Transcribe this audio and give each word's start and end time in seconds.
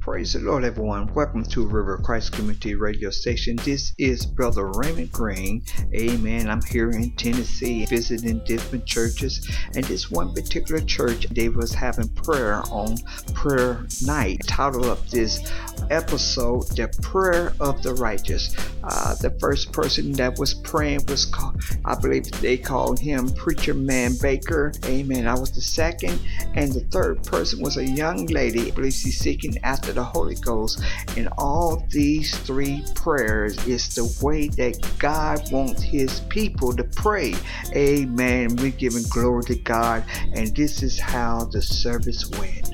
Praise 0.00 0.32
the 0.32 0.38
Lord, 0.38 0.64
everyone. 0.64 1.12
Welcome 1.12 1.44
to 1.44 1.66
River 1.66 1.98
Christ 1.98 2.32
Community 2.32 2.74
Radio 2.74 3.10
Station. 3.10 3.56
This 3.56 3.92
is 3.98 4.24
Brother 4.24 4.64
Raymond 4.64 5.12
Green. 5.12 5.62
Amen. 5.94 6.48
I'm 6.48 6.62
here 6.62 6.88
in 6.88 7.10
Tennessee 7.16 7.84
visiting 7.84 8.42
different 8.46 8.86
churches. 8.86 9.46
And 9.74 9.84
this 9.84 10.10
one 10.10 10.32
particular 10.32 10.80
church, 10.80 11.26
they 11.28 11.50
was 11.50 11.74
having 11.74 12.08
prayer 12.08 12.62
on 12.70 12.96
prayer 13.34 13.84
night. 14.06 14.40
Title 14.46 14.90
of 14.90 15.10
this 15.10 15.52
episode, 15.90 16.62
The 16.68 16.88
Prayer 17.02 17.52
of 17.60 17.82
the 17.82 17.92
Righteous. 17.92 18.56
Uh, 18.82 19.14
the 19.16 19.36
first 19.38 19.70
person 19.70 20.12
that 20.12 20.38
was 20.38 20.54
praying 20.54 21.04
was 21.08 21.26
called, 21.26 21.60
I 21.84 21.94
believe 21.94 22.24
they 22.40 22.56
called 22.56 22.98
him 22.98 23.28
Preacher 23.32 23.74
Man 23.74 24.12
Baker. 24.22 24.72
Amen. 24.86 25.28
I 25.28 25.38
was 25.38 25.52
the 25.52 25.60
second. 25.60 26.18
And 26.54 26.72
the 26.72 26.86
third 26.86 27.22
person 27.22 27.60
was 27.60 27.76
a 27.76 27.84
young 27.84 28.24
lady. 28.26 28.68
I 28.68 28.70
believe 28.74 28.94
she's 28.94 29.18
seeking 29.18 29.58
after 29.58 29.89
the 29.92 30.04
Holy 30.04 30.34
Ghost. 30.36 30.82
And 31.16 31.28
all 31.38 31.86
these 31.90 32.36
three 32.38 32.84
prayers 32.94 33.66
is 33.66 33.94
the 33.94 34.04
way 34.24 34.48
that 34.48 34.78
God 34.98 35.40
wants 35.52 35.82
his 35.82 36.20
people 36.28 36.74
to 36.74 36.84
pray. 36.84 37.34
Amen. 37.74 38.56
We're 38.56 38.70
giving 38.70 39.04
glory 39.10 39.44
to 39.44 39.56
God. 39.56 40.04
And 40.34 40.54
this 40.56 40.82
is 40.82 40.98
how 40.98 41.44
the 41.44 41.62
service 41.62 42.30
went. 42.30 42.70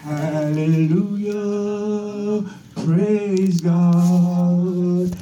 Hallelujah. 0.00 1.42
Praise 2.84 3.60
God. 3.60 5.16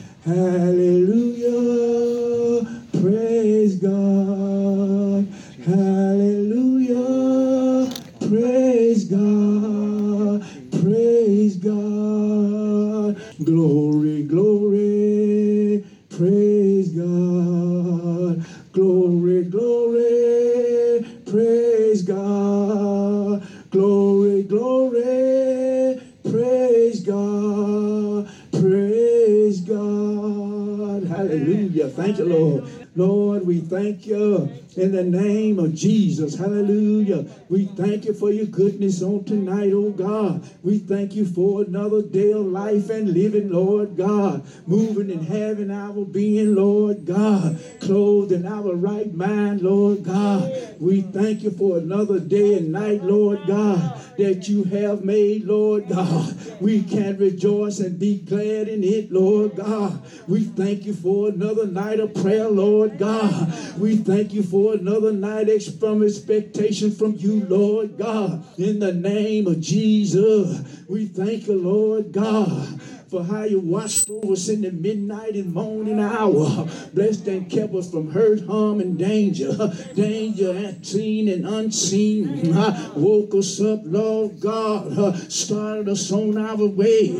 Thank 38.01 38.15
you 38.15 38.19
for 38.19 38.33
your 38.33 38.47
goodness 38.47 39.03
on 39.03 39.23
tonight, 39.25 39.73
oh 39.75 39.91
God. 39.91 40.43
We 40.63 40.79
thank 40.79 41.15
you 41.15 41.27
for 41.27 41.61
another 41.61 42.01
day 42.01 42.33
of 42.33 42.47
life 42.47 42.89
and 42.89 43.13
living, 43.13 43.51
Lord 43.51 43.95
God. 43.95 44.43
Moving 44.67 45.11
and 45.11 45.23
having 45.23 45.71
our 45.71 46.07
being, 46.07 46.55
Lord 46.55 47.05
God. 47.05 47.61
Clothed 47.81 48.33
in 48.33 48.47
our 48.47 48.75
right 48.75 49.13
mind, 49.13 49.61
Lord 49.61 50.03
God. 50.03 50.51
We 50.81 51.03
thank 51.03 51.43
you 51.43 51.51
for 51.51 51.77
another 51.77 52.19
day 52.19 52.55
and 52.55 52.73
night, 52.73 53.03
Lord 53.03 53.41
God, 53.47 54.01
that 54.21 54.49
you 54.49 54.65
have 54.65 55.03
made, 55.03 55.45
Lord 55.45 55.89
God. 55.89 56.37
We 56.61 56.83
can 56.83 57.17
rejoice 57.19 57.81
and 57.81 57.99
be 57.99 58.19
glad 58.19 58.69
in 58.69 58.85
it, 58.85 59.11
Lord 59.11 59.57
God. 59.57 60.03
We 60.29 60.45
thank 60.45 60.85
you 60.85 60.93
for 60.93 61.29
another 61.29 61.67
night 61.67 62.01
of 62.01 62.15
prayer, 62.15 62.49
Lord 62.49 62.99
God. 62.99 63.53
We 63.79 63.97
thank 63.97 64.35
you 64.35 64.43
for 64.43 64.75
another 64.75 65.13
night 65.13 65.41
from 65.81 66.03
expectation 66.03 66.93
from 66.93 67.15
you, 67.17 67.45
Lord 67.47 67.97
God. 67.97 68.45
In 68.59 68.79
the 68.79 68.93
name 68.93 69.47
of 69.47 69.61
Jesus, 69.61 70.85
we 70.87 71.07
thank 71.07 71.47
you, 71.47 71.55
Lord 71.55 72.13
God 72.13 72.81
for 73.11 73.25
how 73.25 73.43
you 73.43 73.59
watched 73.59 74.09
over 74.09 74.35
us 74.35 74.49
in 74.49 74.61
the 74.61 74.71
midnight 74.71 75.35
and 75.35 75.53
morning 75.53 75.99
hour. 75.99 76.69
Blessed 76.95 77.27
and 77.27 77.51
kept 77.51 77.75
us 77.75 77.91
from 77.91 78.13
hurt, 78.13 78.47
harm, 78.47 78.81
and 78.81 78.97
danger. 78.97 79.53
Danger 79.95 80.77
seen 80.83 81.29
and 81.29 81.45
unseen. 81.45 82.55
Woke 82.95 83.35
us 83.35 83.61
up, 83.61 83.81
Lord 83.85 84.39
God. 84.39 85.17
Started 85.33 85.89
us 85.89 86.13
on 86.13 86.39
our 86.39 86.65
way. 86.67 87.17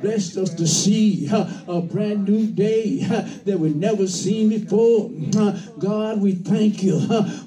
Blessed 0.00 0.36
us 0.36 0.54
to 0.54 0.66
see 0.66 1.28
a 1.28 1.80
brand 1.80 2.28
new 2.28 2.46
day 2.46 3.00
that 3.44 3.58
we 3.58 3.70
never 3.70 4.06
seen 4.06 4.50
before. 4.50 5.10
God, 5.80 6.20
we 6.20 6.36
thank 6.36 6.84
you 6.84 7.00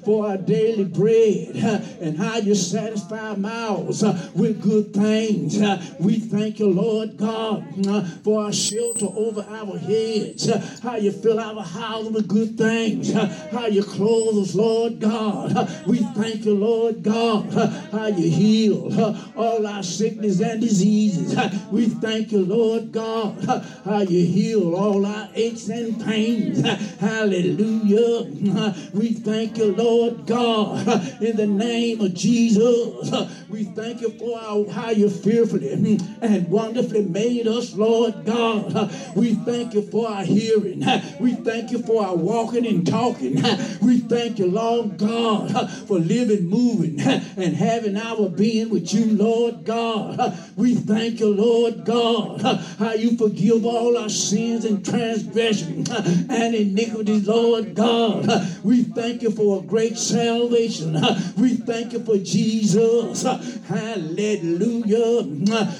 for 0.04 0.26
our 0.26 0.36
daily 0.36 0.84
bread 0.84 1.56
and 2.02 2.18
how 2.18 2.36
you 2.36 2.54
satisfy 2.54 3.30
our 3.30 3.36
mouths 3.36 4.02
with 4.34 4.60
good 4.60 4.92
things. 4.92 5.58
We 5.98 6.18
thank 6.18 6.58
you, 6.58 6.70
Lord 6.70 7.16
God 7.16 7.85
for 8.22 8.44
our 8.44 8.52
shelter 8.52 9.06
over 9.06 9.46
our 9.48 9.78
heads, 9.78 10.50
how 10.80 10.96
you 10.96 11.12
fill 11.12 11.40
our 11.40 11.62
house 11.62 12.06
with 12.06 12.28
good 12.28 12.56
things, 12.58 13.12
how 13.12 13.66
you 13.66 13.82
clothe 13.82 14.38
us, 14.42 14.54
Lord 14.54 15.00
God. 15.00 15.54
We 15.86 15.98
thank 15.98 16.44
you, 16.44 16.54
Lord 16.54 17.02
God, 17.02 17.52
how 17.92 18.06
you 18.06 18.30
heal 18.30 19.16
all 19.36 19.66
our 19.66 19.82
sickness 19.82 20.40
and 20.40 20.60
diseases. 20.60 21.36
We 21.70 21.88
thank 21.88 22.32
you, 22.32 22.44
Lord 22.44 22.92
God, 22.92 23.42
how 23.84 24.00
you 24.00 24.24
heal 24.24 24.74
all 24.74 25.04
our 25.06 25.28
aches 25.34 25.68
and 25.68 26.04
pains. 26.04 26.60
Hallelujah. 26.98 28.74
We 28.92 29.12
thank 29.12 29.58
you, 29.58 29.72
Lord 29.74 30.26
God, 30.26 30.86
in 31.22 31.36
the 31.36 31.46
name 31.46 32.00
of 32.00 32.14
Jesus. 32.14 33.12
We 33.48 33.64
thank 33.64 34.00
you 34.00 34.10
for 34.10 34.70
how 34.70 34.90
you 34.90 35.08
fearfully 35.08 35.98
and 36.20 36.48
wonderfully 36.48 37.04
made 37.04 37.46
us, 37.46 37.75
Lord 37.76 38.24
God. 38.24 38.92
We 39.14 39.34
thank 39.34 39.74
you 39.74 39.82
for 39.82 40.08
our 40.08 40.24
hearing. 40.24 40.84
We 41.20 41.34
thank 41.34 41.70
you 41.70 41.82
for 41.82 42.04
our 42.04 42.16
walking 42.16 42.66
and 42.66 42.86
talking. 42.86 43.42
We 43.82 43.98
thank 44.00 44.38
you, 44.38 44.46
Lord 44.46 44.96
God, 44.98 45.70
for 45.70 45.98
living, 45.98 46.46
moving, 46.46 47.00
and 47.00 47.54
having 47.54 47.96
our 47.96 48.28
being 48.28 48.70
with 48.70 48.92
you, 48.92 49.06
Lord 49.16 49.64
God. 49.64 50.38
We 50.56 50.74
thank 50.74 51.20
you, 51.20 51.34
Lord 51.34 51.84
God, 51.84 52.40
how 52.78 52.94
you 52.94 53.16
forgive 53.16 53.64
all 53.64 53.96
our 53.96 54.08
sins 54.08 54.64
and 54.64 54.84
transgressions 54.84 55.90
and 55.90 56.54
iniquities, 56.54 57.26
Lord 57.28 57.74
God. 57.74 58.26
We 58.64 58.82
thank 58.82 59.22
you 59.22 59.30
for 59.30 59.60
a 59.60 59.62
great 59.62 59.96
salvation. 59.98 60.94
We 61.36 61.56
thank 61.56 61.92
you 61.92 62.04
for 62.04 62.16
Jesus. 62.18 63.22
Hallelujah. 63.66 65.22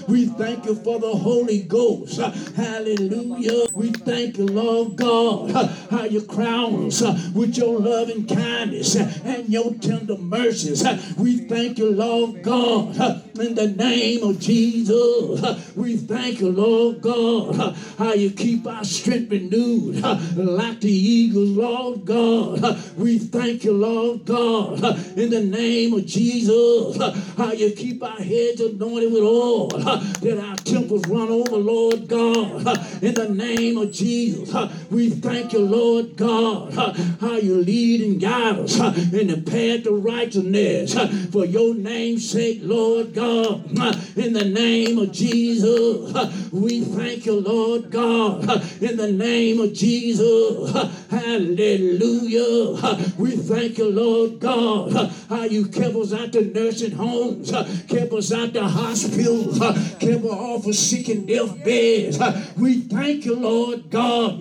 We 0.08 0.26
thank 0.26 0.66
you 0.66 0.74
for 0.76 0.98
the 0.98 1.12
Holy 1.12 1.62
Ghost. 1.62 1.85
Hallelujah. 1.86 3.68
We 3.72 3.92
thank 3.92 4.38
you, 4.38 4.46
Lord 4.46 4.96
God, 4.96 5.50
how 5.90 6.04
you 6.04 6.22
crown 6.22 6.86
us 6.86 7.00
with 7.32 7.56
your 7.56 7.78
loving 7.78 8.26
kindness 8.26 8.96
and 8.96 9.48
your 9.48 9.72
tender 9.74 10.18
mercies. 10.18 10.84
We 11.16 11.38
thank 11.46 11.78
you, 11.78 11.92
Lord 11.92 12.42
God, 12.42 12.96
in 13.38 13.54
the 13.54 13.68
name 13.76 14.24
of 14.24 14.40
Jesus. 14.40 15.76
We 15.76 15.96
thank 15.96 16.40
you, 16.40 16.50
Lord 16.50 17.02
God, 17.02 17.76
how 17.98 18.14
you 18.14 18.30
keep 18.30 18.66
our 18.66 18.84
strength 18.84 19.30
renewed 19.30 20.02
like 20.36 20.80
the 20.80 20.90
eagles, 20.90 21.50
Lord 21.50 22.04
God. 22.04 22.82
We 22.96 23.18
thank 23.18 23.62
you, 23.62 23.74
Lord 23.74 24.24
God, 24.24 24.82
in 25.16 25.30
the 25.30 25.44
name 25.44 25.92
of 25.94 26.04
Jesus, 26.06 26.96
how 27.36 27.52
you 27.52 27.70
keep 27.72 28.02
our 28.02 28.16
heads 28.18 28.60
anointed 28.60 29.12
with 29.12 29.22
oil, 29.22 29.68
that 29.68 30.42
our 30.42 30.56
temples 30.56 31.06
run 31.06 31.28
over, 31.28 31.56
Lord 31.56 31.75
God, 31.76 33.02
in 33.02 33.14
the 33.14 33.28
name 33.28 33.76
of 33.78 33.92
Jesus. 33.92 34.52
We 34.90 35.10
thank 35.10 35.52
you, 35.52 35.60
Lord 35.60 36.16
God, 36.16 36.72
how 37.20 37.36
you 37.36 37.56
lead 37.56 38.00
and 38.00 38.20
guide 38.20 38.58
us 38.58 38.78
in 38.78 39.28
the 39.28 39.42
path 39.42 39.86
of 39.86 40.04
righteousness 40.04 40.94
for 41.30 41.44
your 41.44 41.74
name's 41.74 42.28
sake, 42.28 42.60
Lord 42.62 43.14
God, 43.14 43.68
in 44.16 44.32
the 44.32 44.44
name 44.44 44.98
of 44.98 45.12
Jesus. 45.12 46.52
We 46.52 46.80
thank 46.80 47.26
you, 47.26 47.40
Lord 47.40 47.90
God, 47.90 48.42
in 48.80 48.96
the 48.96 49.12
name 49.12 49.60
of 49.60 49.74
Jesus. 49.74 50.72
Hallelujah. 51.10 52.96
We 53.18 53.36
thank 53.36 53.78
you, 53.78 53.90
Lord 53.90 54.40
God, 54.40 55.12
how 55.28 55.44
you 55.44 55.66
kept 55.66 55.94
us 55.96 56.12
out 56.12 56.32
the 56.32 56.42
nursing 56.42 56.92
homes, 56.92 57.50
kept 57.88 58.12
us 58.12 58.32
out 58.32 58.52
the 58.52 58.66
hospitals, 58.66 59.58
kept 59.98 60.24
us 60.24 60.30
off 60.30 60.66
of 60.66 60.74
sick 60.74 61.08
and 61.08 61.26
death 61.26 61.64
We 61.66 62.80
thank 62.82 63.24
you, 63.24 63.34
Lord 63.34 63.90
God, 63.90 64.40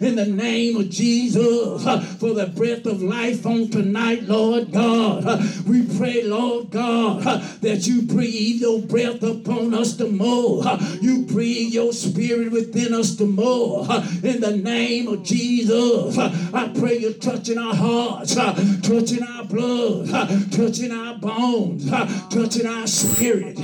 in 0.00 0.16
the 0.16 0.24
name 0.26 0.76
of 0.78 0.88
Jesus 0.88 1.84
for 2.18 2.32
the 2.32 2.46
breath 2.46 2.86
of 2.86 3.02
life 3.02 3.44
on 3.44 3.68
tonight, 3.68 4.22
Lord 4.22 4.72
God. 4.72 5.24
We 5.66 5.84
pray, 5.98 6.22
Lord 6.22 6.70
God, 6.70 7.24
that 7.60 7.86
you 7.86 8.02
breathe 8.02 8.62
your 8.62 8.80
breath 8.80 9.22
upon 9.22 9.74
us 9.74 9.96
the 9.96 10.08
more. 10.08 10.64
You 11.02 11.26
breathe 11.26 11.74
your 11.74 11.92
spirit 11.92 12.50
within 12.50 12.94
us 12.94 13.16
the 13.16 13.26
more. 13.26 13.86
In 14.22 14.40
the 14.40 14.56
name 14.56 15.08
of 15.08 15.24
Jesus, 15.24 16.16
I 16.16 16.72
pray 16.78 16.98
you're 16.98 17.12
touching 17.12 17.58
our 17.58 17.74
hearts, 17.74 18.34
touching 18.34 19.22
our 19.22 19.44
blood, 19.44 20.08
touching 20.52 20.90
our 20.90 21.18
bones, 21.18 21.90
touching 22.30 22.66
our 22.66 22.86
spirit, 22.86 23.58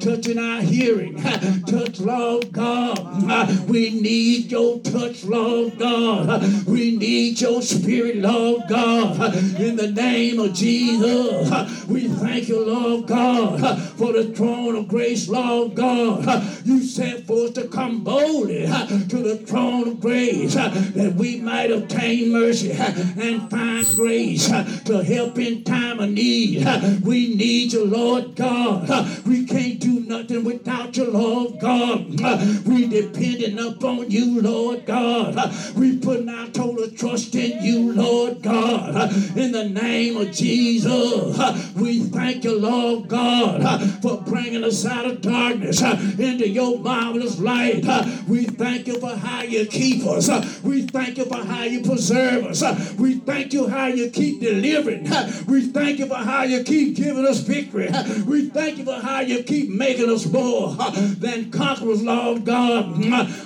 touching 0.00 0.38
our 0.38 0.62
hearing. 0.62 1.22
Touch, 1.66 2.00
Lord 2.00 2.43
God. 2.52 3.68
We 3.68 4.00
need 4.00 4.50
your 4.50 4.80
touch, 4.80 5.24
Lord 5.24 5.78
God. 5.78 6.66
We 6.66 6.96
need 6.96 7.40
your 7.40 7.62
spirit, 7.62 8.16
Lord 8.16 8.62
God. 8.68 9.34
In 9.58 9.76
the 9.76 9.90
name 9.90 10.38
of 10.40 10.54
Jesus, 10.54 11.86
we 11.86 12.08
thank 12.08 12.48
you, 12.48 12.64
Lord 12.64 13.06
God, 13.06 13.78
for 13.96 14.12
the 14.12 14.32
throne 14.34 14.76
of 14.76 14.88
grace, 14.88 15.28
Lord 15.28 15.74
God. 15.74 16.44
You 16.64 16.82
sent 16.82 17.26
for 17.26 17.44
us 17.46 17.52
to 17.52 17.68
come 17.68 18.02
boldly 18.04 18.66
to 18.66 19.18
the 19.22 19.36
throne 19.46 19.88
of 19.88 20.00
grace 20.00 20.54
that 20.54 21.14
we 21.16 21.40
might 21.40 21.70
obtain 21.70 22.32
mercy 22.32 22.72
and 22.72 23.50
find 23.50 23.86
grace 23.94 24.48
to 24.48 25.02
help 25.04 25.38
in 25.38 25.64
time 25.64 26.00
of 26.00 26.10
need. 26.10 26.64
We 27.02 27.34
need 27.34 27.72
you, 27.72 27.84
Lord 27.84 28.36
God. 28.36 28.88
We 29.26 29.46
can't 29.46 29.80
do 29.80 30.00
nothing 30.00 30.44
without 30.44 30.96
you, 30.96 31.10
Lord 31.10 31.60
God. 31.60 32.18
We 32.64 32.88
depending 32.88 33.58
upon 33.58 34.10
you, 34.10 34.40
Lord 34.40 34.86
God. 34.86 35.52
We 35.76 35.98
putting 35.98 36.28
our 36.28 36.48
total 36.48 36.90
trust 36.90 37.34
in 37.34 37.62
you, 37.62 37.92
Lord 37.92 38.42
God. 38.42 39.12
In 39.36 39.52
the 39.52 39.68
name 39.68 40.16
of 40.16 40.32
Jesus, 40.32 41.74
we 41.74 42.00
thank 42.04 42.44
you, 42.44 42.58
Lord 42.58 43.08
God, 43.08 44.02
for 44.02 44.20
bringing 44.22 44.64
us 44.64 44.84
out 44.86 45.06
of 45.06 45.20
darkness 45.20 45.82
into 45.82 46.48
your 46.48 46.78
marvelous 46.78 47.38
light. 47.38 47.84
We 48.26 48.44
thank 48.44 48.86
you 48.86 48.98
for 49.00 49.14
how 49.14 49.42
you 49.42 49.66
keep 49.66 50.04
us. 50.06 50.28
We 50.62 50.86
thank 50.86 51.18
you 51.18 51.24
for 51.26 51.44
how 51.44 51.64
you 51.64 51.82
preserve 51.82 52.46
us. 52.46 52.62
We 52.94 53.18
thank 53.20 53.52
you 53.52 53.68
how 53.68 53.86
you 53.86 54.10
keep 54.10 54.40
delivering. 54.40 55.04
We 55.46 55.68
thank 55.68 55.98
you 55.98 56.06
for 56.06 56.16
how 56.16 56.42
you 56.42 56.64
keep 56.64 56.96
giving 56.96 57.26
us 57.26 57.40
victory. 57.40 57.90
We 58.26 58.48
thank 58.48 58.78
you 58.78 58.84
for 58.84 59.00
how 59.00 59.20
you 59.20 59.42
keep 59.42 59.70
making 59.70 60.10
us 60.10 60.26
more 60.26 60.74
than 61.18 61.50
conquerors, 61.50 62.02
Lord 62.02 62.23
God, 62.44 62.96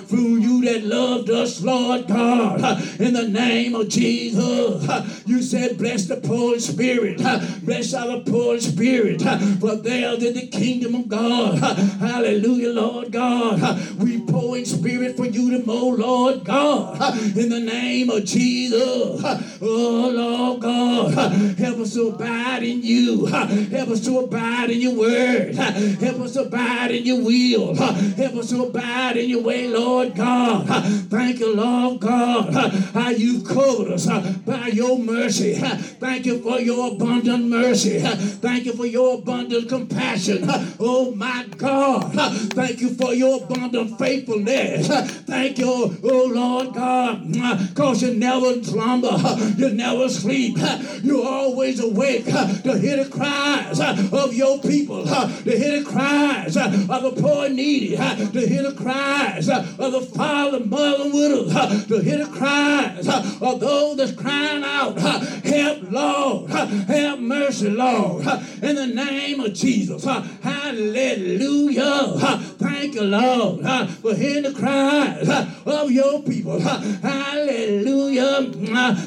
through 0.07 0.37
you 0.37 0.63
that 0.65 0.83
loved 0.83 1.29
us, 1.29 1.61
Lord 1.61 2.07
God. 2.07 2.59
In 2.99 3.13
the 3.13 3.27
name 3.27 3.75
of 3.75 3.89
Jesus, 3.89 5.27
you 5.27 5.41
said, 5.41 5.77
Bless 5.77 6.05
the 6.05 6.17
poor 6.17 6.55
in 6.55 6.59
spirit. 6.59 7.17
Bless 7.63 7.93
our 7.93 8.21
poor 8.21 8.55
in 8.55 8.61
spirit, 8.61 9.21
for 9.59 9.75
theirs 9.75 10.23
is 10.23 10.33
the 10.33 10.47
kingdom 10.47 10.95
of 10.95 11.07
God. 11.07 11.57
Hallelujah, 11.99 12.69
Lord 12.69 13.11
God. 13.11 13.97
We 13.97 14.21
pour 14.21 14.57
in 14.57 14.65
spirit 14.65 15.17
for 15.17 15.25
you 15.25 15.57
to 15.57 15.65
more, 15.65 15.95
Lord 15.95 16.43
God. 16.43 17.17
In 17.37 17.49
the 17.49 17.59
name 17.59 18.09
of 18.09 18.25
Jesus. 18.25 19.21
Oh, 19.61 20.11
Lord 20.13 20.61
God. 20.61 21.13
Help 21.57 21.79
us 21.79 21.93
to 21.93 22.09
abide 22.09 22.63
in 22.63 22.81
you. 22.81 23.25
Help 23.25 23.89
us 23.89 24.01
to 24.05 24.19
abide 24.19 24.69
in 24.69 24.81
your 24.81 24.95
word. 24.95 25.55
Help 25.55 26.19
us 26.21 26.33
to 26.33 26.41
abide 26.41 26.91
in 26.91 27.05
your 27.05 27.23
will. 27.23 27.75
Help 27.75 28.35
us 28.35 28.49
to 28.49 28.63
abide 28.69 29.17
in 29.17 29.29
your 29.29 29.41
way, 29.41 29.67
Lord 29.67 30.15
God. 30.15 30.67
Thank 31.09 31.39
you, 31.39 31.55
Lord 31.55 31.99
God, 31.99 32.53
how 32.93 33.09
you 33.09 33.41
covered 33.41 33.93
us 33.93 34.07
by 34.39 34.67
your 34.67 34.99
mercy. 34.99 35.55
Thank 35.55 36.25
you 36.25 36.39
for 36.41 36.59
your 36.59 36.93
abundant 36.93 37.45
mercy. 37.45 37.99
Thank 37.99 38.65
you 38.65 38.73
for 38.73 38.85
your 38.85 39.15
abundant 39.19 39.69
compassion. 39.69 40.45
Oh, 40.79 41.13
my 41.15 41.45
God. 41.57 42.13
Thank 42.53 42.81
you 42.81 42.95
for 42.95 43.13
your 43.13 43.43
abundant 43.43 43.97
faithfulness. 43.97 44.87
Thank 45.25 45.57
you, 45.57 45.97
oh, 46.03 46.31
Lord 46.33 46.73
God, 46.73 47.31
because 47.69 48.01
you 48.03 48.13
never 48.13 48.63
slumber. 48.63 49.17
You 49.57 49.69
never 49.69 50.09
sleep. 50.09 50.57
You're 51.03 51.27
always 51.27 51.79
awake 51.79 52.25
to 52.25 52.77
hear 52.79 53.03
the 53.03 53.09
cries 53.09 53.79
of 53.79 54.33
your 54.33 54.59
people, 54.59 55.05
to 55.05 55.57
hear 55.57 55.79
the 55.79 55.85
cries 55.85 56.57
of 56.57 56.71
the 56.87 57.11
poor 57.19 57.45
and 57.45 57.55
needy, 57.55 57.95
to 57.95 58.47
hear 58.47 58.58
the 58.63 58.73
cries 58.73 59.49
uh, 59.49 59.65
of 59.79 59.91
the 59.91 60.01
father, 60.01 60.59
mother, 60.59 61.05
widows, 61.05 61.55
uh, 61.55 61.83
to 61.87 61.99
hear 61.99 62.25
the 62.25 62.31
cries 62.31 63.07
of 63.07 63.59
those 63.59 63.97
that's 63.97 64.11
crying 64.11 64.63
out, 64.63 64.97
uh, 64.97 65.19
help, 65.19 65.91
Lord, 65.91 66.51
have 66.51 67.19
mercy, 67.19 67.69
Lord, 67.69 68.25
in 68.61 68.75
the 68.75 68.87
name 68.87 69.39
of 69.39 69.53
Jesus. 69.53 70.03
Hallelujah. 70.03 71.83
Thank 72.69 72.95
you, 72.95 73.03
Lord, 73.03 73.65
for 73.95 74.13
hearing 74.13 74.43
the 74.43 74.53
cries 74.53 75.27
of 75.65 75.91
your 75.91 76.21
people. 76.21 76.59
Hallelujah. 76.59 78.43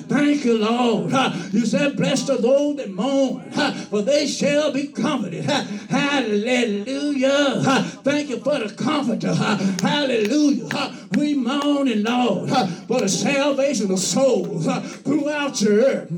Thank 0.08 0.44
you, 0.44 0.58
Lord. 0.58 1.12
You 1.52 1.64
said, 1.64 1.96
Blessed 1.96 2.30
are 2.30 2.38
those 2.38 2.76
that 2.76 2.90
mourn, 2.90 3.50
for 3.88 4.02
they 4.02 4.26
shall 4.26 4.72
be 4.72 4.88
comforted. 4.88 5.44
Hallelujah. 5.44 7.62
Thank 8.02 8.30
you 8.30 8.40
for 8.40 8.58
the 8.58 8.74
comforter. 8.74 9.32
Hallelujah. 9.32 10.68
We 11.16 11.34
mourn 11.34 11.82
mourning, 11.82 12.04
Lord, 12.04 12.48
for 12.86 13.00
the 13.00 13.08
salvation 13.08 13.90
of 13.90 13.98
souls 13.98 14.66
throughout 15.02 15.60
your 15.60 15.80
earth. 15.80 16.10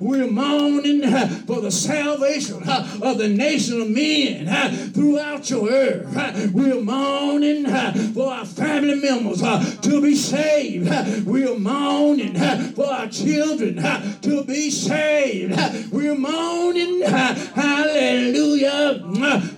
We're 0.00 0.30
mourning 0.30 1.02
for 1.46 1.60
the 1.60 1.70
salvation 1.70 2.68
of 2.68 3.18
the 3.18 3.28
nation 3.28 3.80
of 3.80 3.90
men 3.90 4.92
throughout 4.92 5.48
your 5.50 5.68
earth. 5.68 6.52
We're 6.52 6.80
mourning 6.84 7.66
uh, 7.66 7.92
for 8.14 8.32
our 8.32 8.44
family 8.44 8.94
members 8.96 9.42
uh, 9.42 9.62
to 9.82 10.00
be 10.00 10.14
saved. 10.14 11.26
We're 11.26 11.58
mourning 11.58 12.36
uh, 12.36 12.72
for 12.74 12.86
our 12.86 13.08
children 13.08 13.76
to 13.76 14.44
be 14.44 14.70
saved. 14.70 15.58
We're 15.92 16.14
mourning, 16.16 17.02
hallelujah, 17.02 19.00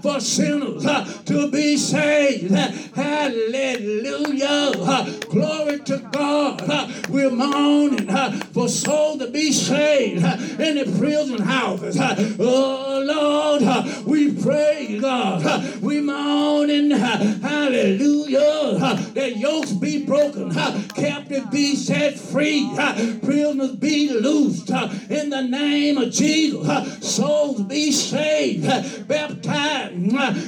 for 0.02 0.20
sinners 0.20 0.84
to 1.25 1.50
be 1.50 1.76
saved. 1.76 2.55
Hallelujah. 2.94 4.73
Glory 5.28 5.78
to 5.81 5.99
God. 6.12 6.93
We're 7.08 7.31
mourning 7.31 8.08
for 8.52 8.69
souls 8.69 9.19
to 9.19 9.31
be 9.31 9.52
saved 9.52 10.25
in 10.61 10.76
the 10.76 10.84
prison 10.99 11.43
houses. 11.43 11.99
Oh 12.38 13.02
Lord, 13.05 13.62
we 14.06 14.32
pray, 14.43 14.99
God. 15.00 15.81
We're 15.82 16.02
mourning, 16.02 16.90
hallelujah, 17.17 18.97
that 19.15 19.37
yokes 19.37 19.73
be 19.73 20.05
broken, 20.05 20.53
captive 20.95 21.51
be 21.51 21.77
set 21.77 22.19
free, 22.19 22.71
prisoners 23.23 23.77
be 23.77 24.11
loosed. 24.11 24.71
In 24.71 25.31
the 25.31 25.43
name 25.43 25.99
of 25.99 26.11
Jesus. 26.13 27.15
Souls 27.17 27.63
be 27.63 27.93
saved, 27.93 29.09
baptized. 29.09 29.95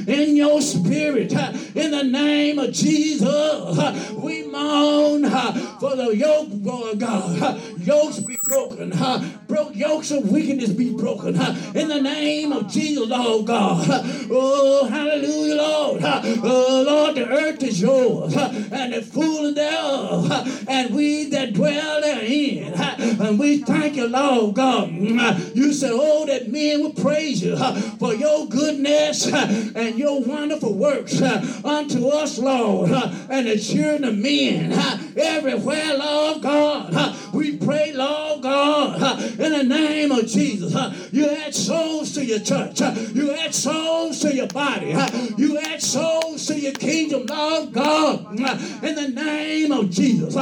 In 0.09 0.37
your 0.37 0.61
spirit. 0.61 1.33
In 1.33 1.90
the 1.90 2.04
name 2.04 2.59
of 2.59 2.73
Jesus. 2.73 4.11
We 4.12 4.47
mourn 4.47 5.25
for 5.78 5.97
the 5.97 6.14
yoke, 6.14 6.49
Lord 6.52 7.00
God. 7.00 7.61
Yokes 7.88 8.18
be 8.18 8.37
broken. 8.42 8.90
Huh? 8.90 9.18
Broke 9.47 9.75
yokes 9.75 10.11
of 10.11 10.30
wickedness 10.30 10.73
be 10.73 10.95
broken. 10.95 11.35
Huh? 11.35 11.54
In 11.75 11.88
the 11.88 12.02
name 12.02 12.52
of 12.52 12.68
Jesus, 12.68 13.09
Lord 13.09 13.47
God. 13.47 13.87
Oh, 14.30 14.87
hallelujah, 14.87 15.54
Lord. 15.54 16.00
Oh, 16.04 16.85
Lord, 16.87 17.16
the 17.16 17.26
earth 17.26 17.62
is 17.62 17.80
yours 17.80 18.37
and 18.37 18.92
the 18.92 19.00
fullness 19.00 19.54
thereof, 19.54 20.68
and 20.68 20.95
we 20.95 21.30
that 21.30 21.54
dwell 21.54 22.02
therein. 22.02 22.75
And 22.75 23.38
we 23.38 23.59
thank 23.59 23.97
you, 23.97 24.07
Lord 24.07 24.54
God. 24.54 24.90
Hmm, 24.90 25.18
you 25.54 25.73
said, 25.73 25.92
Oh, 25.95 26.26
that 26.26 26.52
men 26.52 26.83
will 26.83 26.92
praise 26.92 27.42
you 27.42 27.57
for 27.99 28.14
your 28.14 28.47
goodness 28.49 29.33
and 29.33 29.99
your 29.99 30.23
wonderful 30.23 30.75
works 30.75 31.23
unto 31.23 32.09
us, 32.09 32.38
Lord, 32.38 32.90
and 32.90 33.47
the 33.47 33.59
children 33.59 34.04
of 34.04 34.18
men 34.18 34.73
everywhere, 35.16 35.97
Lord 35.97 36.42
God. 36.42 37.16
We 37.33 37.57
pray, 37.57 37.92
Lord 37.92 38.42
God, 38.42 39.23
in 39.38 39.52
the 39.52 39.64
name 39.64 40.12
of 40.12 40.26
Jesus. 40.26 40.67
You 41.12 41.28
add 41.28 41.54
souls 41.54 42.14
to 42.14 42.25
your 42.25 42.40
church. 42.40 42.80
You 43.14 43.32
add 43.32 43.54
souls 43.54 44.20
to 44.20 44.35
your 44.35 44.47
body. 44.49 44.94
You 45.37 45.58
add 45.58 45.82
souls 45.82 46.47
to 46.47 46.58
your 46.58 46.73
kingdom, 46.73 47.26
Lord 47.26 47.73
God, 47.73 48.30
in 48.30 48.94
the 48.94 49.08
name 49.08 49.73
of 49.73 49.90
Jesus. 49.90 50.35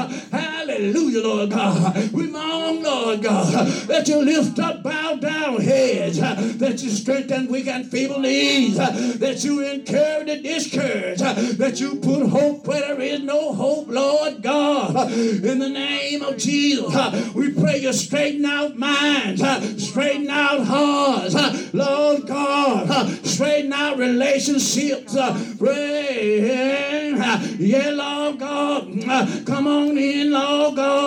Hallelujah, 1.17 1.37
Lord 1.37 1.51
God. 1.51 2.13
We 2.13 2.27
mourn, 2.27 2.83
Lord 2.83 3.23
God, 3.23 3.67
that 3.89 4.09
you 4.09 4.23
lift 4.23 4.59
up 4.59 4.83
bowed 4.83 5.21
down 5.21 5.61
heads, 5.61 6.19
that 6.19 6.83
you 6.83 6.91
strengthen 6.91 7.49
weak 7.49 7.67
and 7.69 7.91
feeble 7.91 8.21
knees, 8.21 8.77
that 8.77 9.43
you 9.45 9.61
encourage 9.63 10.27
the 10.27 10.43
discouraged, 10.43 11.21
that 11.21 11.81
you 11.81 11.97
put 11.97 12.29
hope 12.29 12.67
where 12.67 12.81
there 12.81 13.01
is 13.01 13.21
no 13.23 13.55
hope, 13.55 13.89
Lord 13.89 14.43
God. 14.43 15.11
In 15.13 15.59
the 15.59 15.69
name 15.69 16.23
of 16.23 16.37
Jesus, 16.37 17.35
we 17.35 17.53
pray 17.53 17.79
you 17.79 17.93
straighten 17.93 18.45
out 18.45 18.77
minds, 18.77 19.43
straighten 19.83 20.29
out 20.29 20.65
hearts, 20.65 21.35
Lord 21.73 22.27
God, 22.27 23.09
straighten 23.27 23.73
out 23.73 23.97
relationships. 23.99 25.17
Pray, 25.59 27.13
yeah, 27.59 27.91
Lord 27.91 28.39
God, 28.39 29.47
come 29.47 29.67
on 29.67 29.97
in, 29.97 30.31
Lord 30.33 30.77
God, 30.77 31.06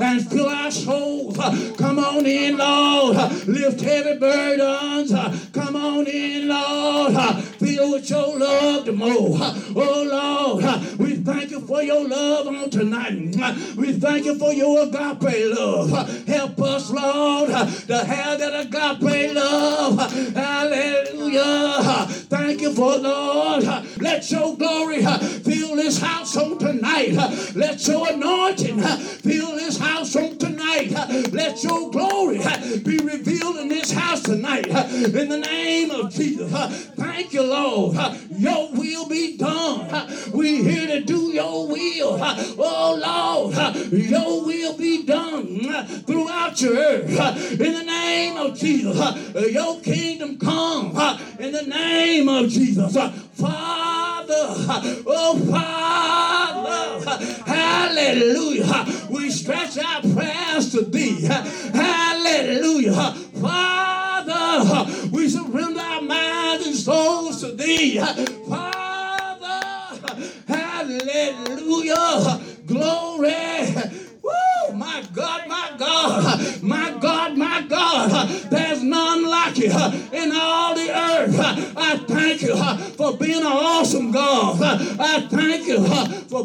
and 0.00 0.28
fill 0.28 0.48
our 0.48 0.70
souls. 0.70 1.36
Come 1.76 1.98
on 1.98 2.26
in, 2.26 2.56
Lord, 2.56 3.16
lift 3.46 3.80
heavy 3.80 4.18
burdens. 4.18 5.12
Come 5.52 5.76
on 5.76 6.06
in, 6.06 6.48
Lord, 6.48 7.14
fill 7.58 7.92
with 7.92 8.08
your 8.08 8.38
love 8.38 8.84
to 8.86 8.92
more. 8.92 9.38
Oh, 9.74 10.60
Lord, 10.60 10.91
for 11.72 11.82
your 11.82 12.06
love 12.06 12.46
on 12.48 12.68
tonight. 12.68 13.34
We 13.76 13.94
thank 13.94 14.26
you 14.26 14.38
for 14.38 14.52
your 14.52 14.82
agape 14.82 15.56
love. 15.56 16.26
Help 16.26 16.60
us, 16.60 16.90
Lord, 16.90 17.48
to 17.48 18.04
have 18.04 18.38
that 18.40 18.66
agape 18.66 19.34
love. 19.34 20.12
Hallelujah. 20.34 22.06
Thank 22.28 22.60
you 22.60 22.74
for, 22.74 22.98
Lord. 22.98 23.64
Let 23.98 24.30
your 24.30 24.54
glory 24.54 25.02
fill 25.02 25.76
this 25.76 25.98
house 25.98 26.36
on 26.36 26.58
tonight. 26.58 27.14
Let 27.54 27.86
your 27.86 28.12
anointing 28.12 28.78
fill 28.80 29.56
this 29.56 29.78
house 29.78 30.14
on 30.14 30.36
tonight. 30.36 30.90
Let 31.32 31.64
your 31.64 31.90
glory 31.90 32.40
be 32.84 32.98
revealed 32.98 33.56
in 33.56 33.68
this 33.68 33.92
house 33.92 34.20
tonight. 34.20 34.66
In 34.66 35.30
the 35.30 35.38
name 35.38 35.90
of 35.90 36.12
Jesus. 36.12 36.86
Thank 36.96 37.32
you, 37.32 37.42
Lord. 37.44 37.96
Your 38.30 38.70
will 38.72 39.08
be 39.08 39.38
done. 39.38 39.88
We're 40.32 40.62
here 40.62 40.86
to 40.88 41.00
do 41.00 41.32
your 41.32 41.61
will. 41.66 42.18
Oh, 42.58 42.98
Lord, 43.00 43.92
your 43.92 44.44
will 44.44 44.76
be 44.76 45.04
done 45.04 45.84
throughout 46.04 46.60
your 46.60 46.76
earth. 46.76 47.52
In 47.52 47.72
the 47.72 47.84
name 47.84 48.36
of 48.36 48.58
Jesus. 48.58 49.52
Your 49.52 49.80
kingdom 49.80 50.38
come. 50.38 50.96
In 51.38 51.52
the 51.52 51.62
name 51.62 52.28
of 52.28 52.48
Jesus. 52.48 52.96
Father, 53.34 54.46
oh 55.06 55.38
Father, 55.50 57.24
hallelujah. 57.44 58.86
We 59.10 59.30
stretch 59.30 59.78
our 59.78 60.02
prayers 60.02 60.70
to 60.72 60.82
thee. 60.82 61.28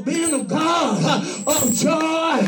Being 0.07 0.33
a 0.33 0.43
God 0.43 1.03
of 1.45 1.73
joy, 1.75 2.39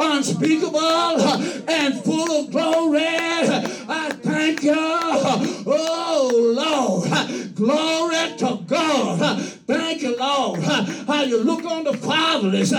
unspeakable 0.00 1.22
and 1.70 2.02
full 2.02 2.40
of 2.40 2.50
glory. 2.50 3.04
I 3.06 4.10
thank 4.20 4.62
you. 4.64 4.74
Oh, 4.76 6.30
Lord. 6.56 7.54
Glory 7.54 8.36
to 8.38 8.58
God. 8.66 9.40
Thank 9.40 10.02
you, 10.02 10.16
Lord. 10.16 10.60
How 10.60 11.22
you 11.22 11.40
look 11.42 11.64
on 11.64 11.84
the 11.84 11.96
fatherless, 11.96 12.72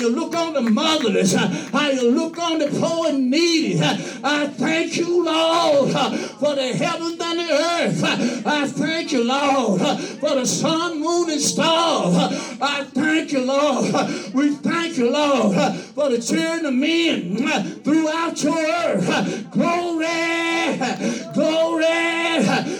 you 0.00 0.10
look 0.10 0.34
on 0.34 0.52
the 0.54 0.62
motherless, 0.62 1.34
how 1.34 1.90
you 1.90 2.10
look 2.10 2.38
on 2.38 2.58
the 2.58 2.68
poor 2.68 3.08
and 3.08 3.30
needy. 3.30 3.80
I 3.80 4.46
thank 4.46 4.96
you, 4.96 5.24
Lord, 5.24 5.92
for 5.92 6.54
the 6.54 6.72
heavens 6.74 7.18
and 7.20 7.38
the 7.38 7.52
earth. 7.52 8.46
I 8.46 8.66
thank 8.66 9.12
you, 9.12 9.24
Lord, 9.24 9.80
for 9.80 10.34
the 10.34 10.46
sun, 10.46 11.00
moon, 11.00 11.30
and 11.30 11.40
stars. 11.40 12.14
I 12.60 12.84
thank 12.84 13.32
you, 13.32 13.44
Lord. 13.44 13.92
We 14.34 14.54
thank 14.56 14.96
you, 14.98 15.10
Lord, 15.10 15.56
for 15.94 16.10
the 16.10 16.20
children 16.20 16.66
of 16.66 16.74
men 16.74 17.36
throughout 17.82 18.42
your 18.42 18.58
earth. 18.58 19.50
Glory, 19.50 20.78
glory. 21.34 21.86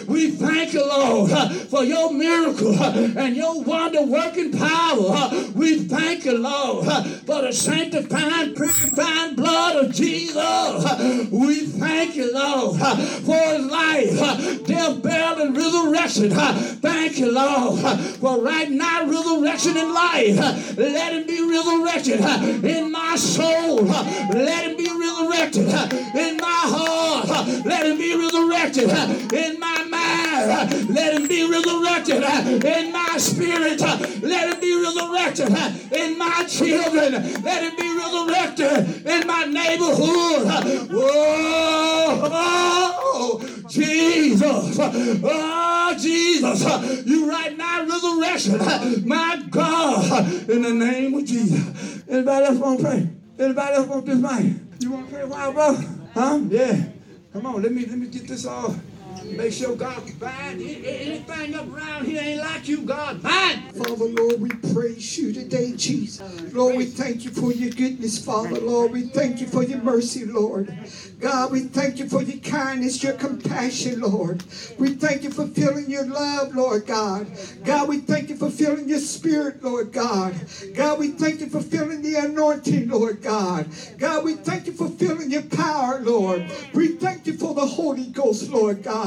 We 0.07 0.31
thank 0.31 0.73
you, 0.73 0.87
Lord, 0.87 1.31
for 1.69 1.83
your 1.85 2.13
miracle 2.13 2.75
and 2.83 3.35
your 3.37 3.63
wonder 3.63 4.03
working 4.03 4.53
power. 4.53 5.31
We 5.55 5.81
thank 5.81 6.25
you, 6.25 6.39
Lord, 6.39 6.87
for 7.27 7.43
the 7.43 7.53
sanctifying, 7.53 8.55
purifying 8.55 9.35
blood 9.35 9.85
of 9.85 9.93
Jesus. 9.93 11.31
We 11.31 11.67
thank 11.67 12.17
you, 12.17 12.33
Lord, 12.33 12.79
for 12.81 13.37
his 13.37 13.67
life, 13.67 14.67
death, 14.67 15.03
burial, 15.03 15.43
and 15.43 15.57
resurrection. 15.57 16.31
Thank 16.31 17.19
you, 17.19 17.33
Lord, 17.33 17.81
for 17.81 18.41
right 18.41 18.71
now 18.71 19.07
resurrection 19.07 19.77
in 19.77 19.93
life. 19.93 20.77
Let 20.77 21.13
him 21.13 21.27
be 21.27 21.43
resurrected 21.49 22.21
in 22.65 22.93
my 22.93 23.17
soul. 23.17 23.83
Let 23.83 24.71
him 24.71 24.77
be 24.77 24.89
resurrected 24.89 25.69
in 26.15 26.37
my 26.39 26.63
heart. 26.65 27.65
Let 27.65 27.87
him 27.87 27.99
be 27.99 28.15
resurrected 28.17 28.91
in 29.33 29.61
my 29.61 29.85
mind. 29.85 30.89
Let 30.89 31.15
him 31.15 31.29
be 31.29 31.49
resurrected 31.51 32.23
in 32.65 32.93
my 32.93 33.17
spirit. 33.19 33.81
Let 33.81 34.55
him 34.55 34.61
be 34.61 34.83
resurrected 34.83 35.86
in 36.07 36.19
my 36.19 36.45
children. 36.45 37.13
Let 37.43 37.63
it 37.65 37.77
be 37.77 37.89
resurrected 37.97 39.07
in 39.07 39.27
my 39.27 39.45
neighborhood. 39.45 40.47
Whoa, 40.91 42.47
Jesus. 43.69 44.79
Oh, 44.79 45.97
Jesus. 45.99 47.07
You 47.07 47.29
right 47.29 47.57
now, 47.57 47.85
resurrection. 47.87 48.59
My 49.07 49.43
God. 49.51 50.51
In 50.51 50.63
the 50.63 50.73
name 50.73 51.15
of 51.15 51.25
Jesus. 51.25 52.03
Anybody 52.09 52.47
else 52.47 52.59
want 52.59 52.81
to 52.81 52.85
pray? 52.85 53.09
Anybody 53.39 53.75
else 53.75 53.87
want 53.89 54.07
this 54.07 54.19
mic? 54.19 54.57
You 54.81 54.93
want 54.93 55.07
to 55.09 55.13
pray 55.13 55.23
a 55.23 55.27
while, 55.27 55.53
bro? 55.53 55.75
Huh? 56.15 56.41
Yeah. 56.49 56.85
Come 57.33 57.47
on, 57.47 57.63
let 57.63 57.73
me 57.73 57.85
let 57.85 57.99
me 57.99 58.07
get 58.07 58.27
this 58.27 58.47
off. 58.47 58.75
Make 59.25 59.53
sure 59.53 59.77
God 59.77 60.03
bind 60.21 60.61
anything 60.61 61.55
up 61.55 61.67
around 61.73 62.05
here 62.05 62.21
ain't 62.23 62.41
like 62.41 62.69
you, 62.69 62.83
God. 62.83 63.23
Bind. 63.23 63.73
Father, 63.75 64.05
Lord, 64.05 64.41
we 64.41 64.51
praise 64.75 65.19
you 65.19 65.33
today, 65.33 65.75
Jesus. 65.77 66.53
Lord, 66.53 66.77
we 66.77 66.87
thank 66.87 67.25
you 67.25 67.31
for 67.31 67.53
your 67.53 67.71
goodness, 67.71 68.23
Father. 68.23 68.61
Lord, 68.61 68.93
we 68.93 69.03
thank 69.03 69.41
you 69.41 69.47
for 69.47 69.63
your 69.63 69.79
mercy, 69.79 70.25
Lord. 70.25 70.77
God, 71.19 71.53
we 71.53 71.61
thank 71.61 71.99
you 71.99 72.09
for 72.09 72.23
your 72.23 72.41
kindness, 72.41 73.03
your 73.03 73.15
compassion, 73.15 74.01
Lord. 74.01 74.45
We 74.79 74.95
thank 74.95 75.23
you 75.23 75.31
for 75.31 75.47
feeling 75.47 75.91
your 75.91 76.07
love, 76.07 76.55
Lord 76.55 76.87
God. 76.87 77.27
God, 77.65 77.89
we 77.89 77.99
thank 77.99 78.29
you 78.29 78.37
for 78.37 78.51
feeling 78.51 78.89
your 78.89 79.01
spirit, 79.01 79.63
Lord 79.63 79.93
God. 79.93 80.35
God, 80.75 80.99
we 80.99 81.09
thank 81.09 81.41
you 81.41 81.49
for 81.49 81.61
feeling 81.61 82.03
the 82.03 82.17
anointing, 82.17 82.89
Lord 82.89 83.23
God. 83.23 83.69
God, 83.99 84.25
we 84.25 84.35
thank 84.35 84.67
you 84.67 84.73
for 84.73 84.89
feeling 84.89 85.31
your 85.31 85.43
power, 85.43 86.01
Lord. 86.01 86.51
We 86.75 86.89
thank 86.89 87.27
you 87.27 87.35
for 87.35 87.55
the 87.55 87.67
Holy 87.67 88.07
Ghost, 88.07 88.51
Lord 88.51 88.83
God. 88.83 89.06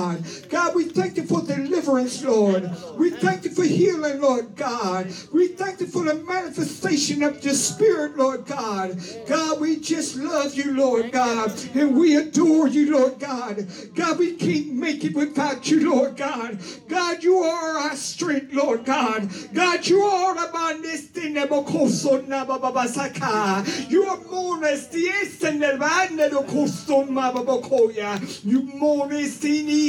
God, 0.49 0.75
we 0.75 0.85
thank 0.85 1.17
you 1.17 1.23
for 1.23 1.41
deliverance, 1.41 2.23
Lord. 2.23 2.69
We 2.95 3.11
thank 3.11 3.45
you 3.45 3.51
for 3.51 3.63
healing, 3.63 4.21
Lord 4.21 4.55
God. 4.55 5.07
We 5.33 5.49
thank 5.49 5.79
you 5.81 5.87
for 5.87 6.03
the 6.03 6.15
manifestation 6.15 7.23
of 7.23 7.43
your 7.43 7.53
spirit, 7.53 8.17
Lord 8.17 8.45
God. 8.45 8.99
God, 9.27 9.59
we 9.59 9.79
just 9.79 10.15
love 10.15 10.53
you, 10.55 10.73
Lord 10.73 11.11
God. 11.11 11.51
And 11.73 11.97
we 11.97 12.15
adore 12.15 12.67
you, 12.67 12.91
Lord 12.91 13.19
God. 13.19 13.67
God, 13.95 14.19
we 14.19 14.33
can't 14.33 14.73
make 14.73 15.03
it 15.03 15.15
without 15.15 15.69
you, 15.69 15.93
Lord 15.93 16.17
God. 16.17 16.59
God, 16.87 17.23
you 17.23 17.37
are 17.37 17.77
our 17.77 17.95
strength, 17.95 18.53
Lord 18.53 18.85
God. 18.85 19.29
God, 19.53 19.85
you 19.87 20.01
are 20.01 20.35
the 20.35 20.49
You 23.89 24.03
are 24.05 24.17
mones, 24.25 24.87
the 24.87 25.07
essen, 25.09 25.59
the 25.59 25.77
bande, 25.79 26.31
the 26.31 26.43
custom, 26.43 27.17
you 28.43 28.61
mones, 28.61 29.39
si 29.39 29.88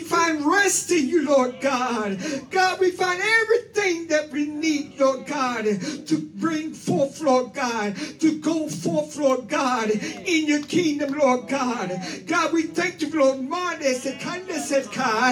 find 0.00 0.44
rest 0.44 0.90
in 0.90 1.08
you 1.08 1.26
Lord 1.26 1.60
God. 1.60 2.18
God 2.50 2.80
we 2.80 2.90
find 2.90 3.20
everything 3.20 4.08
that 4.08 4.30
we 4.30 4.46
need 4.46 4.98
Lord 4.98 5.26
God 5.26 5.64
to 5.64 6.18
bring 6.36 6.72
forth 6.72 7.20
Lord 7.20 7.54
God 7.54 7.96
to 8.20 8.38
go 8.40 8.68
forth 8.68 9.16
Lord 9.16 9.48
God 9.48 9.90
in 9.90 10.46
your 10.46 10.62
kingdom 10.62 11.12
Lord 11.12 11.48
God. 11.48 12.00
God 12.26 12.52
we 12.52 12.62
thank 12.62 13.00
you 13.00 13.10
Lord 13.10 13.36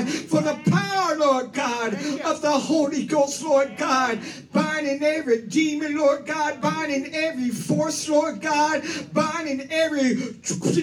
for 0.04 0.40
the 0.40 0.58
power 0.70 1.16
Lord 1.16 1.52
God 1.52 1.94
of 2.22 2.40
the 2.40 2.50
Holy 2.50 3.04
Ghost 3.04 3.42
Lord 3.42 3.76
God 3.76 4.20
binding 4.52 5.02
every 5.02 5.42
demon 5.42 5.96
Lord 5.96 6.26
God 6.26 6.60
binding 6.60 7.14
every 7.14 7.50
force 7.50 8.08
Lord 8.08 8.40
God 8.40 8.82
binding 9.12 9.68
every 9.70 10.34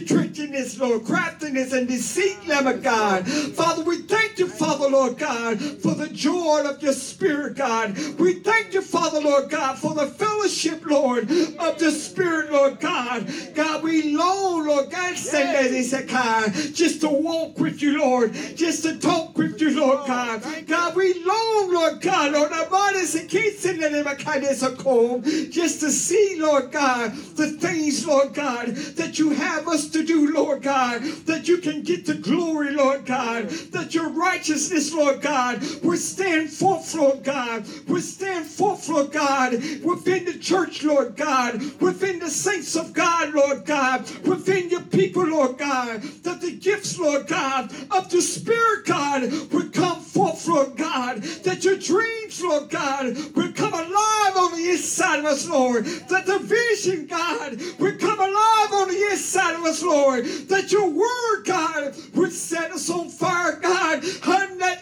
trickiness 0.05 0.79
Lord 0.79 1.05
craftiness 1.05 1.73
and 1.73 1.87
deceit 1.87 2.37
Lord 2.47 2.83
God. 2.83 3.27
Father 3.27 3.70
we 3.79 3.99
thank 3.99 4.39
you 4.39 4.47
Father 4.47 4.89
Lord 4.89 5.17
God 5.17 5.59
for 5.59 5.95
the 5.95 6.09
joy 6.09 6.63
of 6.65 6.81
your 6.81 6.93
spirit 6.93 7.55
God. 7.55 7.97
We 8.19 8.35
thank 8.35 8.73
you 8.73 8.81
Father 8.81 9.21
Lord 9.21 9.49
God 9.49 9.77
for 9.77 9.93
the 9.93 10.07
fellowship 10.07 10.85
Lord 10.85 11.23
of 11.23 11.79
the 11.79 11.91
spirit 11.91 12.51
Lord 12.51 12.79
God. 12.79 13.29
God 13.55 13.83
we 13.83 14.15
long 14.15 14.67
Lord 14.67 14.89
God 14.89 15.15
send 15.15 15.55
as 15.55 15.71
he 15.71 15.83
said 15.83 16.09
God 16.09 16.53
just 16.53 17.01
to 17.01 17.09
walk 17.09 17.59
with 17.59 17.81
you 17.81 17.99
Lord 17.99 18.33
just 18.33 18.83
to 18.83 18.97
talk 18.97 19.37
with 19.37 19.59
you 19.61 19.79
Lord 19.79 19.99
oh, 20.03 20.07
God. 20.07 20.67
God 20.67 20.95
we 20.95 21.23
long 21.23 21.73
Lord 21.73 22.01
God 22.01 22.33
Lord 22.33 22.51
our 22.51 22.69
bodies 22.69 23.15
and 23.15 23.29
kids 23.29 23.65
in 23.65 23.79
the 23.79 23.89
name 23.89 24.07
of 24.07 24.17
kindness 24.17 24.63
of 24.63 24.77
cold 24.77 25.23
just 25.23 25.79
to 25.81 25.91
see 25.91 26.37
Lord 26.39 26.71
God 26.71 27.13
the 27.35 27.51
things 27.51 28.05
Lord 28.05 28.33
God 28.33 28.67
that 28.97 29.19
you 29.19 29.31
have 29.31 29.67
us 29.67 29.89
to 29.89 30.03
do 30.03 30.33
Lord 30.33 30.61
God 30.61 31.01
that 31.25 31.47
you 31.47 31.57
can 31.57 31.83
get 31.83 32.05
the 32.05 32.15
glory 32.15 32.71
Lord 32.71 33.05
God 33.05 33.49
that 33.71 33.93
your 33.93 34.09
righteousness 34.09 34.93
Lord 34.93 35.21
God 35.21 35.61
will 35.83 35.97
stand 35.97 36.49
forth 36.49 36.93
Lord 36.95 37.23
God 37.23 37.65
will 37.87 38.01
stand 38.01 38.45
forth 38.45 38.87
Lord 38.89 39.11
God 39.11 39.53
within 39.83 40.25
the 40.25 40.37
church 40.39 40.83
Lord 40.83 41.15
God 41.15 41.61
within 41.81 42.19
the 42.19 42.29
saints 42.29 42.75
of 42.75 42.93
God 42.93 43.33
Lord 43.33 43.65
God 43.65 44.09
within 44.25 44.69
your 44.69 44.81
people 44.81 45.25
Lord 45.25 45.57
God 45.57 46.01
that 46.01 46.41
the 46.41 46.51
gifts 46.51 46.97
Lord 46.99 47.27
God 47.27 47.71
of 47.91 48.09
the 48.09 48.21
Spirit 48.21 48.85
God 48.85 49.23
will 49.51 49.69
come 49.69 50.01
forth 50.01 50.47
Lord 50.47 50.77
God 50.77 51.21
that 51.43 51.63
your 51.63 51.77
dreams 51.77 52.43
Lord 52.43 52.69
God 52.69 53.17
will 53.35 53.51
come 53.53 53.73
alive 53.73 54.37
on 54.37 54.51
the 54.53 54.69
inside 54.71 55.19
of 55.19 55.25
us 55.25 55.47
Lord 55.47 55.85
that 55.85 56.25
the 56.25 56.39
vision 56.39 57.07
God 57.07 57.59
will 57.79 57.97
come 57.97 58.20
alive 58.21 58.73
on 58.73 58.87
the 58.87 59.07
inside 59.11 59.55
of 59.55 59.63
us 59.65 59.83
Lord 59.83 60.25
that 60.49 60.71
your 60.71 60.89
word 60.89 61.43
God 61.45 61.95
would 62.15 62.31
set 62.31 62.71
us 62.71 62.89
on 62.89 63.09
fire 63.09 63.57
God. 63.61 64.03
And 64.03 64.61
that 64.61 64.80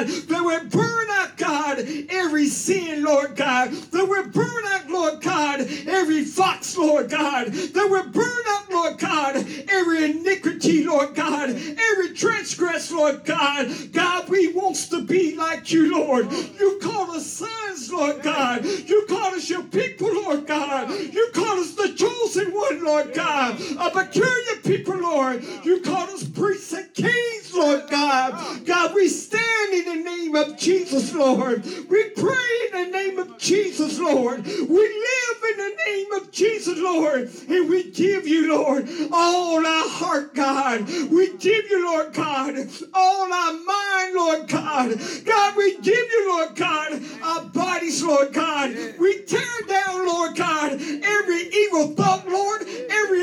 God 0.00 0.28
that 0.28 0.44
will 0.44 0.64
burn 0.68 1.10
out 1.10 1.36
God 1.36 1.78
every 2.10 2.46
sin 2.46 3.04
Lord 3.04 3.36
God. 3.36 3.70
That 3.70 4.06
will 4.06 4.28
burn 4.28 4.64
out 4.66 4.88
Lord 4.88 5.20
God 5.20 5.60
every 5.86 6.24
fox 6.24 6.76
Lord 6.76 7.10
God. 7.10 7.48
That 7.48 7.88
will 7.90 8.08
burn 8.08 8.44
out 8.48 8.70
Lord 8.70 8.98
God 8.98 9.36
every 9.68 10.10
iniquity 10.10 10.84
Lord 10.84 11.14
God 11.14 11.50
every 11.50 12.14
transgress 12.14 12.90
Lord 12.90 13.24
God. 13.24 13.92
God 13.92 14.28
we 14.28 14.52
wants 14.52 14.88
to 14.88 15.02
be 15.02 15.36
like 15.36 15.70
you 15.72 15.94
Lord. 15.94 16.30
You 16.32 16.78
call 16.82 17.10
us 17.12 17.26
sons 17.26 17.92
Lord 17.92 18.22
God. 18.22 18.64
You 18.64 19.06
call 19.08 19.34
us 19.34 19.48
your 19.48 19.64
people 19.64 20.12
Lord 20.12 20.46
God. 20.46 20.90
You 20.90 21.30
call 21.34 21.58
us 21.58 21.74
the 21.74 21.94
chosen 21.94 22.52
one 22.52 22.84
Lord 22.84 23.14
God 23.14 23.60
a 23.78 23.90
peculiar 23.90 24.56
people 24.62 24.96
Lord. 24.96 25.44
You 25.64 25.80
call 25.80 26.08
us 26.10 26.24
priests 26.24 26.72
and 26.72 26.92
kings 26.94 27.54
Lord 27.54 27.88
God. 27.90 28.66
God 28.66 28.94
we 28.94 29.08
stand 29.08 29.74
in 29.74 29.89
the 29.90 30.04
name 30.04 30.36
of 30.36 30.56
Jesus 30.56 31.12
Lord. 31.14 31.64
We 31.64 32.10
pray 32.10 32.50
in 32.66 32.72
the 32.72 32.90
name 32.92 33.18
of 33.18 33.38
Jesus 33.38 33.98
Lord. 33.98 34.44
We 34.44 34.54
live 34.54 35.44
in 35.50 35.56
the 35.56 35.76
name 35.86 36.12
of 36.12 36.30
Jesus 36.30 36.78
Lord. 36.78 37.28
And 37.48 37.68
we 37.68 37.90
give 37.90 38.26
you 38.26 38.54
Lord 38.54 38.88
all 39.12 39.66
our 39.66 39.88
heart 39.88 40.34
God. 40.34 40.86
We 41.10 41.36
give 41.38 41.68
you 41.70 41.86
Lord 41.86 42.12
God 42.12 42.54
all 42.94 43.32
our 43.32 43.52
mind 43.52 44.14
Lord 44.14 44.48
God. 44.48 45.00
God 45.24 45.56
we 45.56 45.78
give 45.78 46.06
you 46.12 46.28
Lord 46.28 46.54
God 46.54 47.02
our 47.22 47.44
bodies 47.46 48.02
Lord 48.04 48.32
God. 48.32 48.70
We 48.98 49.22
tear 49.24 49.60
down 49.66 50.06
Lord 50.06 50.36
God 50.36 50.72
every 50.72 51.48
evil 51.48 51.88
thought 51.94 52.28
Lord 52.28 52.62
every 52.62 53.22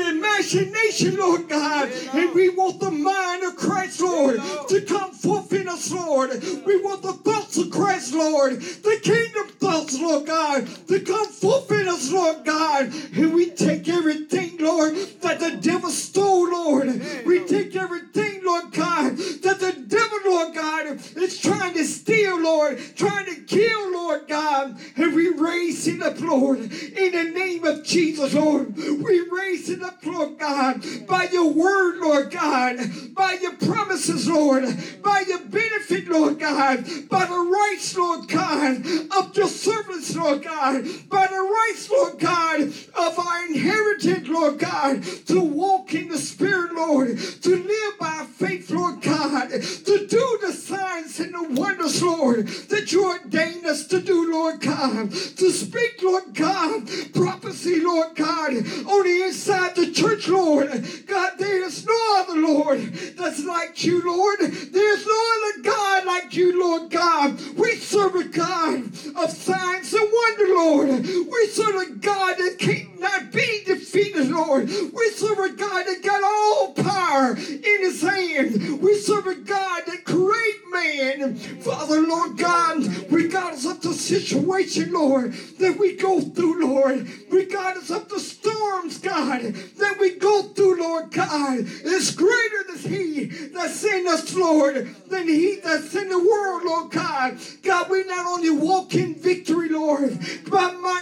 imagination 0.54 1.16
Lord 1.16 1.48
God. 1.48 1.90
And 2.14 2.34
we 2.34 2.48
want 2.48 2.80
the 2.80 2.90
mind 2.90 3.44
of 3.44 3.56
Christ 3.56 4.00
Lord 4.00 4.40
to 4.68 4.80
come 4.82 5.12
forth 5.12 5.52
in 5.52 5.68
us 5.68 5.90
Lord. 5.92 6.30
We 6.64 6.80
want 6.82 7.02
the 7.02 7.12
thoughts 7.12 7.58
of 7.58 7.70
Christ 7.70 8.14
Lord 8.14 8.60
the 8.60 9.00
kingdom 9.02 9.48
thoughts 9.58 10.00
Lord 10.00 10.26
God 10.26 10.66
to 10.88 11.00
come 11.00 11.28
forth 11.28 11.70
in 11.72 11.88
us 11.88 12.10
Lord 12.10 12.44
God. 12.44 12.92
And 13.16 13.34
we 13.34 13.50
take 13.50 13.88
everything 13.88 14.58
Lord 14.58 14.96
that 15.22 15.40
the 15.40 15.56
devil 15.60 15.90
stole 15.90 16.50
Lord. 16.50 16.86
We 17.26 17.44
take 17.46 17.76
everything 17.76 18.37
Lord 18.48 18.72
God 18.72 19.16
that 19.16 19.60
the 19.60 19.84
devil 19.86 20.18
Lord 20.24 20.54
God 20.54 20.86
is 21.16 21.38
trying 21.38 21.74
to 21.74 21.84
steal 21.84 22.40
Lord 22.40 22.78
trying 22.96 23.26
to 23.26 23.42
kill 23.42 23.92
Lord 23.92 24.26
God. 24.28 24.78
And 24.96 25.14
we 25.14 25.28
raise 25.28 25.86
it 25.86 26.02
up 26.02 26.20
Lord 26.20 26.60
in 26.60 27.12
the 27.12 27.30
name 27.34 27.64
of 27.64 27.84
Jesus 27.84 28.32
Lord. 28.34 28.74
We 28.76 29.20
raise 29.30 29.68
it 29.68 29.82
up 29.82 30.04
Lord 30.04 30.38
God 30.38 30.82
by 31.06 31.24
your 31.24 31.52
word 31.52 31.98
Lord 31.98 32.30
God 32.30 32.78
by 33.14 33.38
your 33.40 33.56
promises 33.56 34.28
Lord 34.28 34.64
by 35.02 35.24
your 35.26 35.40
benefit 35.40 36.08
Lord 36.08 36.38
God 36.38 36.84
by 37.08 37.26
the 37.26 37.38
rights 37.38 37.96
Lord 37.96 38.28
God 38.28 38.76
of 39.16 39.36
your 39.36 39.48
servants 39.48 40.16
Lord 40.16 40.42
God 40.42 40.84
by 41.08 41.26
the 41.26 41.68
rights 41.68 41.90
Lord 41.90 42.18
God 42.18 42.60
of 42.60 43.18
our 43.18 43.46
inheritance 43.46 44.28
Lord 44.28 44.58
God 44.58 45.02
to 45.02 45.40
walk 45.40 45.94
in 45.94 46.08
the 46.08 46.18
spirit 46.18 46.72
Lord 46.72 47.18
to 47.18 47.50
live 47.50 47.98
by 47.98 48.26
faith 48.38 48.70
Lord 48.70 49.02
God 49.02 49.50
to 49.50 50.06
do 50.06 50.38
the 50.40 50.52
signs 50.52 51.18
and 51.18 51.34
the 51.34 51.60
wonders 51.60 52.00
Lord 52.00 52.46
that 52.46 52.92
you 52.92 53.10
ordained 53.10 53.66
us 53.66 53.86
to 53.88 54.00
do 54.00 54.30
Lord 54.30 54.60
God. 54.60 55.10
To 55.10 55.50
speak 55.50 56.00
Lord 56.02 56.34
God 56.34 56.88
prophecy 57.14 57.80
Lord 57.80 58.14
God 58.14 58.50
on 58.50 59.02
the 59.04 59.22
inside 59.26 59.74
the 59.74 59.90
church 59.90 60.28
Lord. 60.28 60.68
God 61.06 61.32
there 61.38 61.64
is 61.64 61.84
no 61.84 62.16
other 62.18 62.40
Lord 62.40 62.80
that's 63.16 63.44
like 63.44 63.84
you 63.84 64.06
Lord. 64.06 64.38
There's 64.40 65.06
no 65.06 65.34
other 65.36 65.62
God 65.62 66.06
like 66.06 66.34
you 66.34 66.60
Lord 66.60 66.90
God. 66.90 67.40
We 67.56 67.74
serve 67.76 68.14
a 68.14 68.24
God 68.24 68.84
of 69.16 69.30
signs 69.30 69.92
and 69.92 70.08
wonder 70.12 70.54
Lord. 70.54 70.88
We 71.02 71.46
serve 71.48 71.74
a 71.74 71.90
God 71.96 72.36
that 72.38 72.56
cannot 72.60 73.32
be 73.32 73.64
defeated 73.64 74.28
Lord. 74.28 74.68
We 74.68 75.10
serve 75.10 75.38
a 75.38 75.50
God 75.50 75.86
that 75.86 76.02
got 76.04 76.22
all 76.22 76.72
power 76.74 77.36
in 77.36 77.80
his 77.80 78.00
hand 78.02 78.27
we 78.36 78.94
serve 78.98 79.26
a 79.26 79.34
God 79.34 79.82
that 79.86 80.04
create 80.04 80.60
man. 80.70 81.34
Father 81.34 82.02
Lord 82.02 82.36
God 82.36 82.86
regardless 83.10 83.64
of 83.64 83.80
the 83.80 83.94
situation 83.94 84.92
Lord 84.92 85.32
that 85.32 85.78
we 85.78 85.96
go 85.96 86.20
through 86.20 86.66
Lord 86.66 87.08
regardless 87.38 87.90
of 87.90 88.08
the 88.08 88.18
storms 88.18 88.98
God 88.98 89.40
that 89.42 89.96
we 90.00 90.16
go 90.16 90.42
through 90.42 90.80
Lord 90.80 91.12
God. 91.12 91.58
Is 91.58 92.10
greater 92.10 92.64
than 92.66 92.78
he 92.90 93.24
that's 93.54 93.84
in 93.84 94.08
us 94.08 94.34
Lord 94.34 94.94
than 95.08 95.28
he 95.28 95.60
that's 95.62 95.94
in 95.94 96.08
the 96.08 96.18
world 96.18 96.64
Lord 96.64 96.90
God. 96.90 97.38
God 97.62 97.88
we 97.90 98.02
not 98.04 98.26
only 98.26 98.50
walk 98.50 98.94
in 98.94 99.14
victory 99.14 99.68
Lord 99.68 100.18
but 100.50 100.80
my 100.80 100.98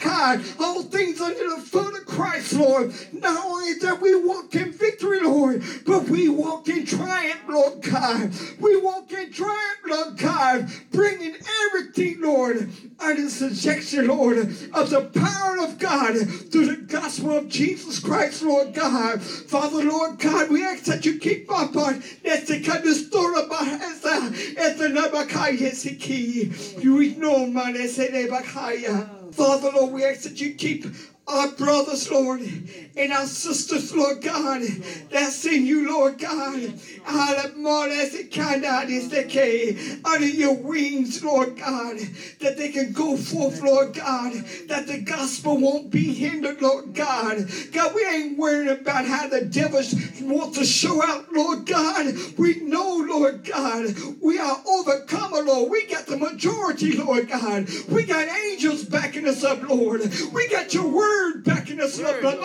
God 0.00 0.42
all 0.58 0.82
things 0.82 1.20
under 1.20 1.56
the 1.56 1.62
foot 1.62 1.98
of 1.98 2.06
Christ 2.06 2.54
Lord. 2.54 2.92
Not 3.12 3.44
only 3.44 3.74
that 3.74 4.00
we 4.00 4.14
walk 4.14 4.54
in 4.54 4.72
victory 4.72 5.20
Lord 5.20 5.62
but 5.86 6.08
we 6.08 6.28
walk 6.28 6.68
in 6.68 6.86
triumph 6.86 7.42
Lord 7.48 7.82
God. 7.82 8.32
We 8.58 8.80
walk 8.80 9.12
in 9.12 9.32
triumph 9.32 9.80
Lord 9.86 10.16
God 10.16 10.70
bringing 10.90 11.36
everything 11.66 12.20
Lord 12.20 12.70
under 12.98 13.28
subjection 13.28 14.08
Lord 14.08 14.48
of 14.72 14.90
the 14.90 15.02
power 15.02 15.58
of 15.62 15.78
God 15.78 16.16
through 16.50 16.66
the 16.66 16.82
gospel 16.86 17.36
of 17.38 17.48
Jesus 17.48 17.98
Christ, 17.98 18.42
Lord 18.42 18.74
God. 18.74 19.22
Father, 19.22 19.84
Lord 19.84 20.18
God, 20.18 20.50
we 20.50 20.64
ask 20.64 20.84
that 20.84 21.04
you 21.04 21.18
keep 21.18 21.50
our 21.50 21.68
part. 21.68 21.96
As 22.24 22.44
the 22.44 22.62
kind 22.62 22.86
of 22.86 22.94
story 22.94 23.42
about 23.42 23.66
as 23.68 24.00
the 24.00 24.54
as 24.58 24.78
the 24.78 24.88
Nabakai 24.88 26.82
You 26.82 27.16
know, 27.16 27.46
man, 27.46 27.76
as 27.76 27.96
the 27.96 28.08
Nabakai. 28.08 29.34
Father, 29.34 29.70
Lord, 29.74 29.92
we 29.92 30.04
ask 30.04 30.22
that 30.22 30.40
you 30.40 30.54
keep 30.54 30.84
our 31.26 31.48
brothers, 31.52 32.10
Lord, 32.10 32.40
and 32.96 33.12
our 33.12 33.26
sisters, 33.26 33.94
Lord 33.94 34.20
God, 34.20 34.62
that's 35.10 35.44
in 35.46 35.64
you, 35.64 35.88
Lord 35.88 36.18
God. 36.18 36.74
I 37.06 37.34
let 37.34 37.56
more 37.56 37.86
as 37.86 38.14
it 38.14 38.32
kind 38.32 38.64
out 38.64 38.90
is 38.90 39.08
decay 39.08 39.76
Under 40.04 40.26
your 40.26 40.54
wings, 40.54 41.22
Lord 41.22 41.56
God, 41.56 41.98
that 42.40 42.56
they 42.56 42.70
can 42.70 42.92
go 42.92 43.16
forth, 43.16 43.62
Lord 43.62 43.94
God, 43.94 44.32
that 44.66 44.86
the 44.86 44.98
gospel 44.98 45.58
won't 45.58 45.90
be 45.90 46.12
hindered, 46.14 46.60
Lord 46.60 46.94
God. 46.94 47.48
God, 47.72 47.94
we 47.94 48.04
ain't 48.06 48.38
worried 48.38 48.68
about 48.68 49.06
how 49.06 49.28
the 49.28 49.44
devil 49.44 49.80
wants 50.22 50.58
to 50.58 50.64
show 50.64 51.02
out, 51.02 51.32
Lord 51.32 51.66
God. 51.66 52.14
We 52.38 52.60
know, 52.60 53.04
Lord 53.08 53.44
God, 53.44 53.94
we 54.20 54.38
are 54.38 54.62
overcomer, 54.66 55.42
Lord. 55.42 55.70
We 55.70 55.86
got 55.86 56.06
the 56.06 56.16
majority, 56.16 56.96
Lord 56.96 57.28
God. 57.28 57.68
We 57.88 58.04
got 58.04 58.28
angels 58.28 58.84
backing 58.84 59.26
us 59.28 59.44
up, 59.44 59.68
Lord. 59.68 60.02
We 60.32 60.48
got 60.48 60.74
your 60.74 60.88
word 60.88 61.19
backing 61.44 61.80
us 61.80 61.98
up, 61.98 62.22
Lord. 62.22 62.40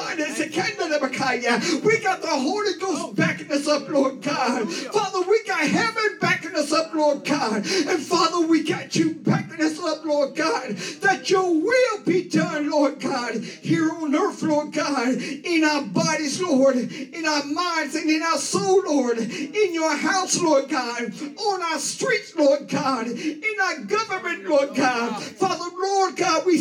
God. 1.38 1.84
We 1.84 2.00
got 2.00 2.22
the 2.22 2.28
Holy 2.28 2.74
Ghost 2.80 3.16
backing 3.16 3.52
us 3.52 3.68
up, 3.68 3.88
Lord 3.90 4.22
God. 4.22 4.72
Father, 4.72 5.22
we 5.28 5.44
got 5.46 5.60
heaven 5.68 6.18
backing 6.22 6.56
us 6.56 6.72
up, 6.72 6.94
Lord 6.94 7.24
God. 7.26 7.58
And 7.66 8.00
Father, 8.02 8.46
we 8.48 8.64
got 8.64 8.96
you 8.96 9.16
backing 9.16 9.62
us 9.62 9.80
up, 9.80 10.06
Lord 10.06 10.36
God, 10.36 10.72
that 11.02 11.30
your 11.30 11.54
will 11.54 12.04
be 12.06 12.28
done, 12.30 12.70
Lord 12.70 13.00
God, 13.00 13.36
here 13.36 13.90
on 13.92 14.16
earth, 14.16 14.42
Lord 14.44 14.74
God, 14.74 15.10
in 15.10 15.64
our 15.64 15.84
bodies, 15.84 16.42
Lord, 16.42 16.76
in 16.78 17.26
our 17.26 17.44
minds 17.46 17.96
and 17.96 18.10
in 18.10 18.22
our 18.22 18.38
soul, 18.38 18.84
Lord, 18.86 19.18
in 19.18 19.74
your 19.74 19.96
house, 19.96 20.40
Lord 20.42 20.70
God, 20.70 21.14
on 21.38 21.62
our 21.62 21.80
streets, 21.80 22.36
Lord 22.36 22.68
God, 22.68 23.08
in 23.08 23.56
our 23.62 23.80
government, 23.80 24.46
Lord 24.48 24.76
God. 24.76 25.22
Father, 25.22 25.66
Lord 25.78 26.16
God, 26.16 26.46
we 26.46 26.58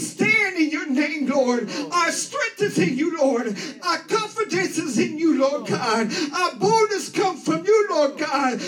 Lord. 1.44 1.70
Our 1.92 2.11
strength 2.11 2.62
is 2.62 2.78
in 2.78 2.96
you, 2.96 3.16
Lord. 3.18 3.57
Our 3.83 3.98
confidence 3.98 4.78
is 4.78 4.98
in 4.98 5.18
you, 5.18 5.38
Lord 5.38 5.66
God. 5.66 6.11
Our 6.33 6.57
boldness 6.57 7.11
comes 7.11 7.44
from 7.44 7.64
you, 7.64 7.87
Lord 7.90 8.18
God, 8.18 8.61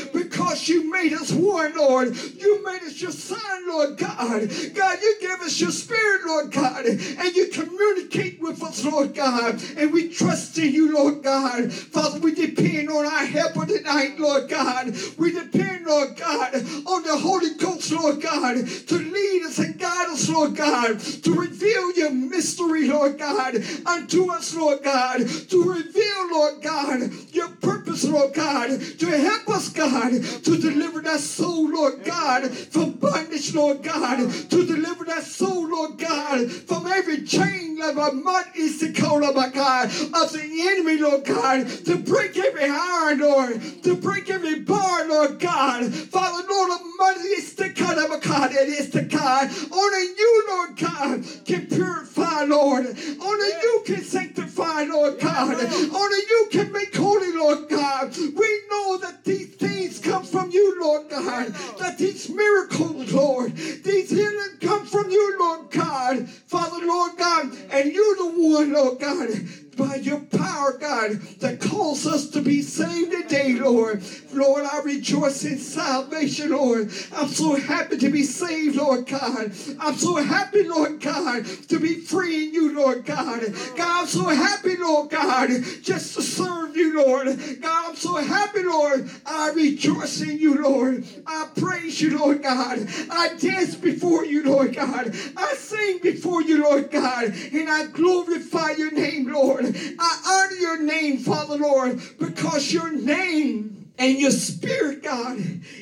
you 0.64 0.90
made 0.90 1.12
us 1.12 1.32
one, 1.32 1.74
Lord. 1.76 2.16
You 2.16 2.64
made 2.64 2.82
us 2.82 3.00
your 3.00 3.10
son, 3.12 3.68
Lord 3.68 3.96
God. 3.98 4.48
God, 4.74 4.98
you 5.02 5.16
give 5.20 5.40
us 5.40 5.60
your 5.60 5.70
spirit, 5.70 6.22
Lord 6.26 6.50
God, 6.52 6.86
and 6.86 7.36
you 7.36 7.48
communicate 7.48 8.40
with 8.40 8.62
us, 8.62 8.84
Lord 8.84 9.14
God, 9.14 9.62
and 9.76 9.92
we 9.92 10.08
trust 10.08 10.58
in 10.58 10.72
you, 10.72 10.94
Lord 10.94 11.22
God. 11.22 11.72
Father, 11.72 12.18
we 12.20 12.34
depend 12.34 12.90
on 12.90 13.06
our 13.06 13.24
helper 13.24 13.66
tonight, 13.66 14.18
Lord 14.18 14.48
God. 14.48 14.94
We 15.18 15.32
depend, 15.32 15.86
Lord 15.86 16.16
God, 16.16 16.54
on 16.54 17.02
the 17.02 17.16
Holy 17.16 17.54
Ghost, 17.54 17.90
Lord 17.92 18.20
God, 18.20 18.56
to 18.56 18.94
lead 18.98 19.42
us 19.44 19.58
and 19.58 19.78
guide 19.78 20.08
us, 20.08 20.28
Lord 20.28 20.56
God, 20.56 20.98
to 21.00 21.34
reveal 21.34 21.92
your 21.92 22.10
mystery, 22.10 22.88
Lord 22.88 23.18
God, 23.18 23.56
unto 23.86 24.30
us, 24.32 24.54
Lord 24.54 24.82
God, 24.82 25.18
to 25.18 25.62
reveal, 25.62 26.30
Lord 26.30 26.62
God, 26.62 27.00
your 27.32 27.48
purpose, 27.48 28.04
Lord 28.04 28.34
God, 28.34 28.68
to 28.98 29.06
help 29.06 29.48
us, 29.48 29.68
God, 29.70 30.12
to 30.46 30.56
deliver 30.56 31.00
that 31.00 31.18
soul, 31.18 31.68
Lord 31.68 32.04
God, 32.04 32.48
from 32.50 32.92
bondage, 32.92 33.52
Lord 33.52 33.82
God, 33.82 34.18
to 34.50 34.64
deliver 34.64 35.04
that 35.06 35.24
soul, 35.24 35.68
Lord 35.68 35.98
God, 35.98 36.48
from 36.50 36.86
every 36.86 37.24
chain 37.24 37.65
of 37.82 37.96
a 37.96 38.12
mud 38.12 38.46
is 38.56 38.80
the 38.80 38.92
call 38.92 39.24
of 39.24 39.36
my 39.36 39.48
God, 39.48 39.86
of 39.86 40.32
the 40.32 40.66
enemy, 40.68 40.98
Lord 40.98 41.24
God, 41.24 41.68
to 41.86 41.96
break 41.96 42.36
every 42.36 42.64
iron, 42.64 43.18
Lord, 43.18 43.60
to 43.82 43.96
break 43.96 44.30
every 44.30 44.60
bar, 44.60 45.08
Lord 45.08 45.38
God. 45.38 45.92
Father, 45.92 46.46
Lord, 46.48 46.70
of 46.72 46.80
mud 46.98 47.16
is 47.18 47.54
the 47.54 47.70
kind 47.70 47.98
of 47.98 48.10
a 48.10 48.18
God, 48.20 48.52
it 48.52 48.68
is 48.68 48.90
the 48.90 49.02
God. 49.02 49.50
Only 49.72 50.02
you, 50.18 50.44
Lord 50.48 50.76
God, 50.76 51.24
can 51.44 51.66
purify, 51.66 52.42
Lord. 52.44 52.86
Only 52.86 53.48
you 53.62 53.82
can 53.84 54.02
sanctify, 54.02 54.84
Lord 54.84 55.18
God. 55.20 55.56
Only 55.60 56.18
you 56.30 56.48
can 56.50 56.72
make 56.72 56.94
holy, 56.94 57.32
Lord 57.32 57.68
God. 57.68 58.16
We 58.16 58.60
know 58.70 58.98
that 58.98 59.24
these 59.24 59.54
things 59.54 59.98
come 59.98 60.24
from 60.24 60.50
you, 60.50 60.80
Lord 60.80 61.08
God. 61.08 61.54
That 61.78 61.98
these 61.98 62.28
miracles, 62.28 63.12
Lord, 63.12 63.54
these 63.56 64.10
healings 64.10 64.58
come 64.60 64.86
from 64.86 65.10
you, 65.10 65.38
Lord 65.38 65.70
God. 65.70 66.28
Father, 66.28 66.84
Lord 66.86 67.16
God, 67.16 67.52
and 67.70 67.92
you're 67.92 68.16
the 68.16 68.26
one, 68.26 68.72
Lord 68.72 68.98
God, 68.98 69.28
by 69.76 69.96
your 69.96 70.20
power, 70.20 70.76
God, 70.78 71.12
that 71.40 71.60
calls 71.60 72.06
us 72.06 72.30
to 72.30 72.40
be 72.40 72.62
saved 72.62 73.12
today, 73.12 73.54
Lord. 73.54 74.02
Lord, 74.32 74.64
I 74.64 74.80
rejoice 74.80 75.44
in 75.44 75.58
salvation, 75.58 76.50
Lord. 76.50 76.90
I'm 77.14 77.28
so 77.28 77.56
happy 77.56 77.98
to 77.98 78.10
be 78.10 78.22
saved, 78.22 78.76
Lord 78.76 79.06
God. 79.06 79.52
I'm 79.80 79.96
so 79.96 80.16
happy, 80.16 80.62
Lord 80.62 81.00
God, 81.00 81.44
to 81.68 81.78
be 81.78 81.96
free 81.96 82.46
in 82.48 82.54
you, 82.54 82.74
Lord 82.74 83.04
God. 83.04 83.42
God, 83.76 84.02
I'm 84.02 84.06
so 84.06 84.24
happy, 84.24 84.76
Lord 84.76 85.10
God, 85.10 85.50
just 85.82 86.14
to 86.14 86.22
serve 86.22 86.65
you, 86.76 87.02
Lord. 87.02 87.26
God, 87.60 87.90
I'm 87.90 87.96
so 87.96 88.16
happy, 88.16 88.62
Lord. 88.62 89.10
I 89.24 89.50
rejoice 89.50 90.20
in 90.20 90.38
you, 90.38 90.62
Lord. 90.62 91.04
I 91.26 91.48
praise 91.56 92.00
you, 92.00 92.18
Lord 92.18 92.42
God. 92.42 92.86
I 93.10 93.34
dance 93.38 93.74
before 93.74 94.24
you, 94.24 94.44
Lord 94.44 94.74
God. 94.74 95.14
I 95.36 95.54
sing 95.54 95.98
before 96.02 96.42
you, 96.42 96.62
Lord 96.62 96.90
God. 96.90 97.24
And 97.24 97.68
I 97.68 97.86
glorify 97.86 98.72
your 98.72 98.92
name, 98.92 99.32
Lord. 99.32 99.74
I 99.98 100.22
honor 100.26 100.60
your 100.60 100.82
name, 100.82 101.18
Father, 101.18 101.56
Lord, 101.56 102.00
because 102.18 102.72
your 102.72 102.92
name 102.92 103.92
and 103.98 104.18
your 104.18 104.30
spirit, 104.30 105.02
God, 105.02 105.38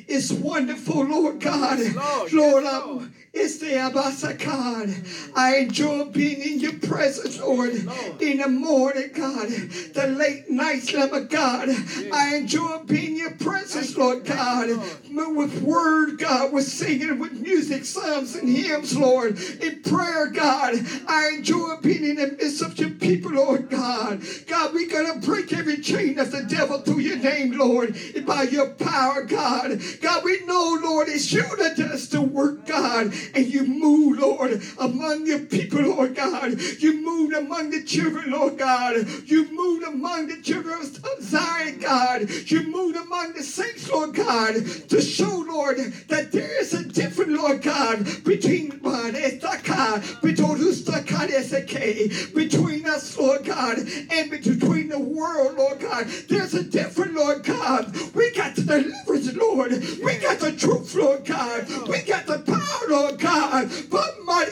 is 0.06 0.32
wonderful, 0.32 1.04
Lord 1.04 1.40
God. 1.40 1.78
Lord, 1.94 2.32
Lord, 2.32 2.64
yes, 2.64 2.74
I'm, 2.74 2.88
Lord. 2.96 3.12
It's 3.34 3.58
the 3.58 3.66
Abasa 3.66 4.38
God. 4.38 4.94
I 5.34 5.56
enjoy 5.56 6.04
being 6.04 6.40
in 6.40 6.60
your 6.60 6.78
presence, 6.78 7.40
Lord, 7.40 7.74
in 8.20 8.38
the 8.38 8.48
morning, 8.48 9.10
God, 9.12 9.48
the 9.48 10.14
late 10.16 10.48
nights, 10.48 10.92
Lord 10.92 11.28
God. 11.28 11.68
I 12.12 12.36
enjoy 12.36 12.78
being 12.86 13.12
in 13.12 13.16
your 13.16 13.32
presence, 13.32 13.96
Lord 13.96 14.24
God, 14.24 14.68
with 15.10 15.60
word, 15.62 16.18
God, 16.18 16.52
with 16.52 16.64
singing, 16.64 17.18
with 17.18 17.32
music, 17.32 17.84
psalms, 17.84 18.36
and 18.36 18.48
hymns, 18.48 18.96
Lord, 18.96 19.38
in 19.60 19.82
prayer, 19.82 20.28
God. 20.28 20.74
I 21.08 21.30
enjoy 21.36 21.76
being 21.82 22.04
in 22.04 22.16
the 22.16 22.28
midst 22.28 22.62
of 22.62 22.78
your 22.78 22.90
people, 22.90 23.32
Lord 23.32 23.68
God. 23.68 24.22
God, 24.46 24.72
we're 24.72 24.88
going 24.88 25.20
to 25.20 25.26
break 25.26 25.52
every 25.52 25.78
chain 25.78 26.18
of 26.18 26.30
the 26.30 26.42
devil 26.44 26.78
through 26.78 27.00
your 27.00 27.16
name, 27.16 27.52
Lord, 27.58 27.96
and 28.14 28.24
by 28.24 28.44
your 28.44 28.70
power, 28.70 29.22
God. 29.24 29.80
God, 30.00 30.24
we 30.24 30.44
know, 30.46 30.78
Lord, 30.82 31.08
it's 31.08 31.32
you 31.32 31.44
that 31.56 31.76
does 31.76 32.08
the 32.08 32.22
work, 32.22 32.66
God, 32.66 33.12
and 33.34 33.46
you 33.46 33.64
move, 33.64 34.18
Lord, 34.18 34.62
among 34.78 35.26
your 35.26 35.40
people, 35.40 35.80
Lord 35.80 36.14
God. 36.14 36.60
You 36.78 37.04
moved 37.04 37.34
among 37.34 37.70
the 37.70 37.82
children, 37.82 38.30
Lord 38.30 38.58
God. 38.58 38.96
You 39.26 39.50
moved 39.52 39.84
among 39.84 40.28
the 40.28 40.40
children 40.42 40.80
of 40.80 41.22
Zion, 41.22 41.78
God. 41.80 42.28
You 42.46 42.62
moved 42.68 42.96
among 42.96 43.34
the 43.34 43.42
saints, 43.42 43.88
Lord 43.90 44.14
God, 44.14 44.54
to 44.88 45.00
show, 45.00 45.44
Lord, 45.46 45.78
that 46.08 46.32
there 46.32 46.60
is 46.60 46.74
a 46.74 46.84
difference, 46.84 47.38
Lord 47.40 47.62
God, 47.62 48.04
between 48.24 48.64
between 52.34 52.86
us, 52.86 53.16
Lord 53.16 53.44
God, 53.44 53.78
and 53.78 54.30
between 54.30 54.88
the 54.88 54.98
world, 54.98 55.56
Lord 55.56 55.80
God. 55.80 56.06
There's 56.28 56.54
a 56.54 56.62
difference, 56.62 57.14
Lord 57.16 57.44
God. 57.44 57.94
We 58.14 58.32
got 58.32 58.54
the 58.54 58.62
deliverance, 58.62 59.34
Lord. 59.34 59.72
We 59.72 60.18
got 60.18 60.38
the 60.38 60.52
truth, 60.52 60.94
Lord 60.94 61.24
God. 61.24 61.68
We 61.88 62.02
got 62.02 62.26
the 62.26 62.40
power, 62.40 62.88
Lord 62.88 63.13
God. 63.18 63.70
But 63.90 64.16
my 64.24 64.44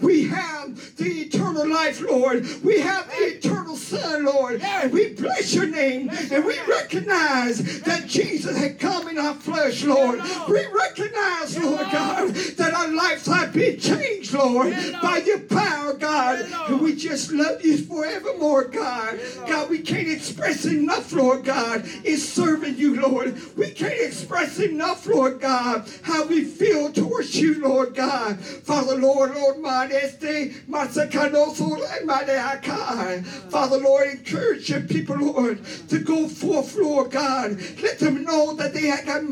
we 0.00 0.24
have 0.28 0.96
the 0.96 1.22
eternal 1.22 1.68
life, 1.68 2.00
Lord. 2.00 2.46
We 2.62 2.80
have 2.80 3.08
the 3.08 3.36
eternal 3.36 3.76
Son, 3.76 4.24
Lord. 4.24 4.60
And 4.62 4.92
we 4.92 5.14
bless 5.14 5.54
your 5.54 5.66
name. 5.66 6.10
And 6.10 6.44
we 6.44 6.58
recognize 6.68 7.80
that 7.82 8.06
Jesus 8.06 8.56
had 8.56 8.78
come 8.78 9.08
in 9.08 9.18
our 9.18 9.34
flesh, 9.34 9.84
Lord. 9.84 10.20
We 10.48 10.66
recognize, 10.66 11.58
Lord 11.58 11.86
God, 11.90 12.34
that 12.34 12.74
our 12.74 12.88
lives 12.88 13.26
have 13.26 13.52
been 13.52 13.78
changed, 13.78 14.34
Lord, 14.34 14.74
by 15.00 15.22
your 15.24 15.40
power, 15.40 15.94
God. 15.94 16.46
And 16.68 16.80
we 16.80 16.94
just 16.94 17.32
love 17.32 17.64
you 17.64 17.78
forevermore, 17.78 18.64
God. 18.64 19.20
God, 19.46 19.70
we 19.70 19.78
can't 19.78 20.08
express 20.08 20.64
enough, 20.64 21.12
Lord 21.12 21.44
God, 21.44 21.86
in 22.04 22.18
serving 22.18 22.76
you, 22.76 23.00
Lord. 23.00 23.40
We 23.56 23.70
can't 23.70 24.00
express 24.00 24.58
enough, 24.58 25.06
Lord 25.06 25.40
God, 25.40 25.88
how 26.02 26.26
we 26.26 26.44
feel 26.44 26.73
towards 26.92 27.40
you, 27.40 27.60
Lord 27.60 27.94
God. 27.94 28.38
Father, 28.40 28.96
Lord, 28.96 29.34
Lord, 29.34 29.60
my 29.60 29.86
este. 29.86 30.66
Father, 33.50 33.78
Lord, 33.78 34.08
encourage 34.08 34.68
your 34.68 34.80
people, 34.80 35.16
Lord, 35.16 35.64
to 35.88 35.98
go 36.00 36.28
forth, 36.28 36.76
Lord 36.76 37.12
God. 37.12 37.58
Let 37.82 37.98
them 37.98 38.24
know 38.24 38.54
that 38.54 38.74
they 38.74 38.88
have 38.88 39.06
that 39.06 39.24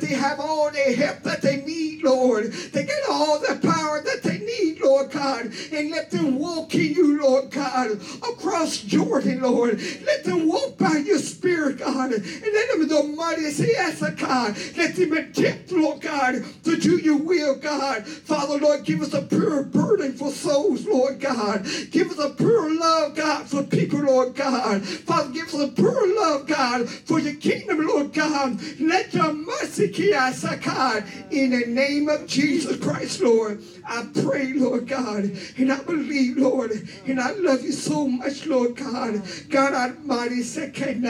they 0.00 0.14
have 0.14 0.40
all 0.40 0.70
the 0.70 0.94
help 0.96 1.22
that 1.22 1.42
they 1.42 1.62
need, 1.62 2.02
Lord. 2.02 2.52
They 2.52 2.84
get 2.84 3.02
all 3.08 3.38
the 3.40 3.58
power 3.62 4.02
that 4.02 4.22
they 4.22 4.35
Lord 4.82 5.10
God, 5.10 5.52
and 5.72 5.90
let 5.90 6.10
them 6.10 6.38
walk 6.38 6.74
in 6.74 6.92
you, 6.92 7.20
Lord 7.20 7.50
God, 7.50 7.92
across 8.28 8.78
Jordan, 8.78 9.40
Lord. 9.40 9.80
Let 10.04 10.24
them 10.24 10.48
walk 10.48 10.78
by 10.78 11.02
your 11.04 11.18
spirit, 11.18 11.78
God, 11.78 12.12
and 12.12 12.24
let 12.24 12.70
them 12.70 12.88
the 12.88 13.14
mighty 13.16 13.42
yes, 13.42 14.00
God. 14.16 14.56
Let 14.76 14.96
them 14.96 15.12
attempt, 15.12 15.72
Lord 15.72 16.00
God, 16.00 16.44
to 16.64 16.76
do 16.76 16.96
your 16.98 17.18
will, 17.18 17.56
God. 17.56 18.06
Father, 18.06 18.58
Lord, 18.58 18.84
give 18.84 19.02
us 19.02 19.14
a 19.14 19.22
pure 19.22 19.62
burden 19.62 20.12
for 20.14 20.30
souls, 20.30 20.86
Lord 20.86 21.20
God. 21.20 21.66
Give 21.90 22.10
us 22.10 22.18
a 22.18 22.30
pure 22.30 22.74
love, 22.78 23.14
God, 23.14 23.48
for 23.48 23.62
people, 23.62 24.00
Lord 24.00 24.34
God. 24.34 24.84
Father, 24.86 25.30
give 25.30 25.46
us 25.48 25.54
a 25.54 25.68
pure 25.68 26.16
love, 26.16 26.46
God, 26.46 26.88
for 26.88 27.18
your 27.18 27.34
kingdom, 27.34 27.86
Lord 27.86 28.12
God. 28.12 28.60
Let 28.80 29.14
your 29.14 29.32
mercy, 29.32 29.88
keep 29.88 30.14
us 30.14 30.44
a 30.44 30.56
God, 30.56 31.04
in 31.30 31.50
the 31.50 31.66
name 31.66 32.08
of 32.08 32.26
Jesus 32.26 32.82
Christ, 32.82 33.20
Lord. 33.20 33.62
I 33.88 34.06
pray, 34.22 34.52
Lord 34.52 34.88
God, 34.88 35.30
and 35.56 35.72
I 35.72 35.80
believe, 35.82 36.38
Lord, 36.38 36.72
and 37.06 37.20
I 37.20 37.32
love 37.32 37.62
you 37.62 37.72
so 37.72 38.08
much, 38.08 38.46
Lord 38.46 38.76
God. 38.76 39.22
God 39.48 39.74
Almighty, 39.74 40.36
and 40.36 41.04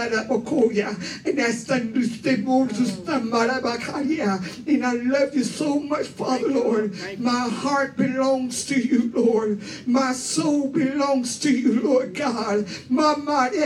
that's 1.39 1.65
the 1.65 1.81
and 4.67 4.87
I 4.87 4.93
love 4.93 5.35
you 5.35 5.45
so 5.45 5.81
much, 5.81 6.07
Father, 6.07 6.49
Lord. 6.49 6.95
My 7.19 7.49
heart 7.49 7.97
belongs 7.97 8.65
to 8.67 8.81
you, 8.81 9.11
Lord. 9.15 9.61
My 9.87 10.12
soul 10.12 10.69
belongs 10.69 11.39
to 11.41 11.51
you, 11.51 11.81
Lord 11.81 12.15
God. 12.15 12.67
My 12.89 13.15
body 13.15 13.59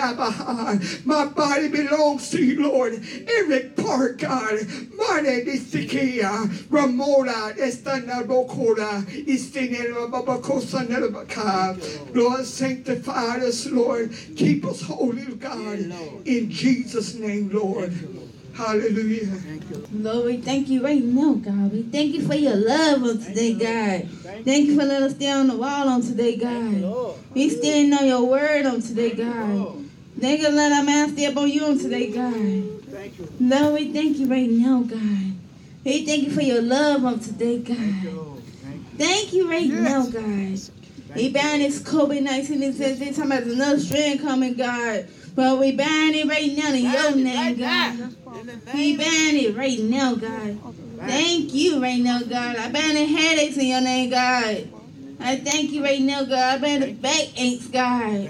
ah, 0.00 0.16
ah. 0.20 0.78
my 1.04 1.26
body 1.26 1.68
belongs 1.68 2.30
to 2.30 2.44
you, 2.44 2.68
Lord. 2.68 3.02
Every 3.28 3.70
part, 3.70 4.18
God. 4.18 4.60
Ah, 5.00 5.20
Ramona, 6.88 7.54
Estana 7.56 8.24
Bokora, 8.26 9.04
Babakosa 10.10 10.86
Nelabaka. 10.86 12.14
Lord, 12.14 12.44
sanctify 12.46 13.38
us, 13.38 13.66
Lord. 13.66 14.12
Keep 14.36 14.64
us 14.64 14.82
holy, 14.82 15.24
God. 15.34 15.78
In 16.24 16.50
Jesus' 16.50 17.14
name, 17.14 17.50
Lord. 17.52 17.92
Hallelujah. 18.54 19.28
Lord, 19.92 20.24
we 20.24 20.36
thank 20.38 20.68
you 20.68 20.82
right 20.82 21.02
now, 21.04 21.34
God. 21.34 21.72
We 21.72 21.82
thank 21.82 22.14
you 22.14 22.26
for 22.26 22.34
your 22.34 22.56
love 22.56 23.02
on 23.04 23.18
today, 23.18 23.52
God. 23.52 24.08
Thank 24.44 24.66
you 24.66 24.76
for 24.76 24.84
letting 24.84 25.06
us 25.08 25.14
stay 25.14 25.30
on 25.30 25.46
the 25.48 25.56
wall 25.56 25.88
on 25.88 26.02
today, 26.02 26.36
God. 26.36 27.14
We 27.34 27.50
stand 27.50 27.94
on 27.94 28.06
your 28.06 28.24
word 28.24 28.66
on 28.66 28.80
today, 28.80 29.10
God. 29.10 29.84
Thank 30.18 30.40
you 30.40 30.46
for 30.46 30.52
letting 30.52 30.78
our 30.78 30.84
man 30.84 31.12
stay 31.12 31.26
up 31.26 31.36
on 31.36 31.48
you 31.48 31.64
on 31.66 31.78
today, 31.78 32.10
God. 32.10 32.64
Lord, 33.38 33.74
we 33.74 33.92
thank 33.92 34.18
you 34.18 34.26
right 34.26 34.50
now, 34.50 34.82
God. 34.82 35.27
We 35.84 36.04
thank 36.04 36.24
you 36.24 36.30
for 36.30 36.42
your 36.42 36.60
love 36.62 37.04
on 37.04 37.20
today, 37.20 37.58
God. 37.58 37.76
Thank 38.96 39.32
you 39.32 39.48
right 39.48 39.68
now, 39.68 40.06
God. 40.06 40.60
We 41.14 41.32
bind 41.32 41.62
this 41.62 41.80
COVID-19 41.82 42.62
and 42.64 42.74
says 42.74 42.98
this 42.98 43.16
time 43.16 43.30
there's 43.30 43.52
another 43.52 43.78
strand 43.80 44.20
coming, 44.20 44.54
God. 44.54 45.08
But 45.34 45.58
we 45.58 45.72
bind 45.72 46.14
it 46.16 46.26
right 46.28 46.52
now 46.56 46.72
in 46.72 46.82
your 46.84 47.14
name, 47.16 47.56
God. 47.58 48.14
We 48.74 48.96
bind 48.96 49.36
it 49.36 49.56
right 49.56 49.78
now, 49.80 50.14
God. 50.16 50.58
Thank 51.06 51.54
you 51.54 51.80
right 51.80 52.00
now, 52.00 52.20
God. 52.22 52.56
I 52.56 52.70
bind 52.70 52.96
the 52.96 53.04
headaches 53.06 53.56
in 53.56 53.66
your 53.68 53.80
name, 53.80 54.10
God. 54.10 54.68
I 55.20 55.36
thank 55.36 55.70
you 55.70 55.82
right 55.82 56.00
now, 56.00 56.24
God. 56.24 56.56
I 56.56 56.58
bind 56.58 56.82
the 56.82 56.92
back 56.92 57.40
aches, 57.40 57.66
God. 57.68 58.28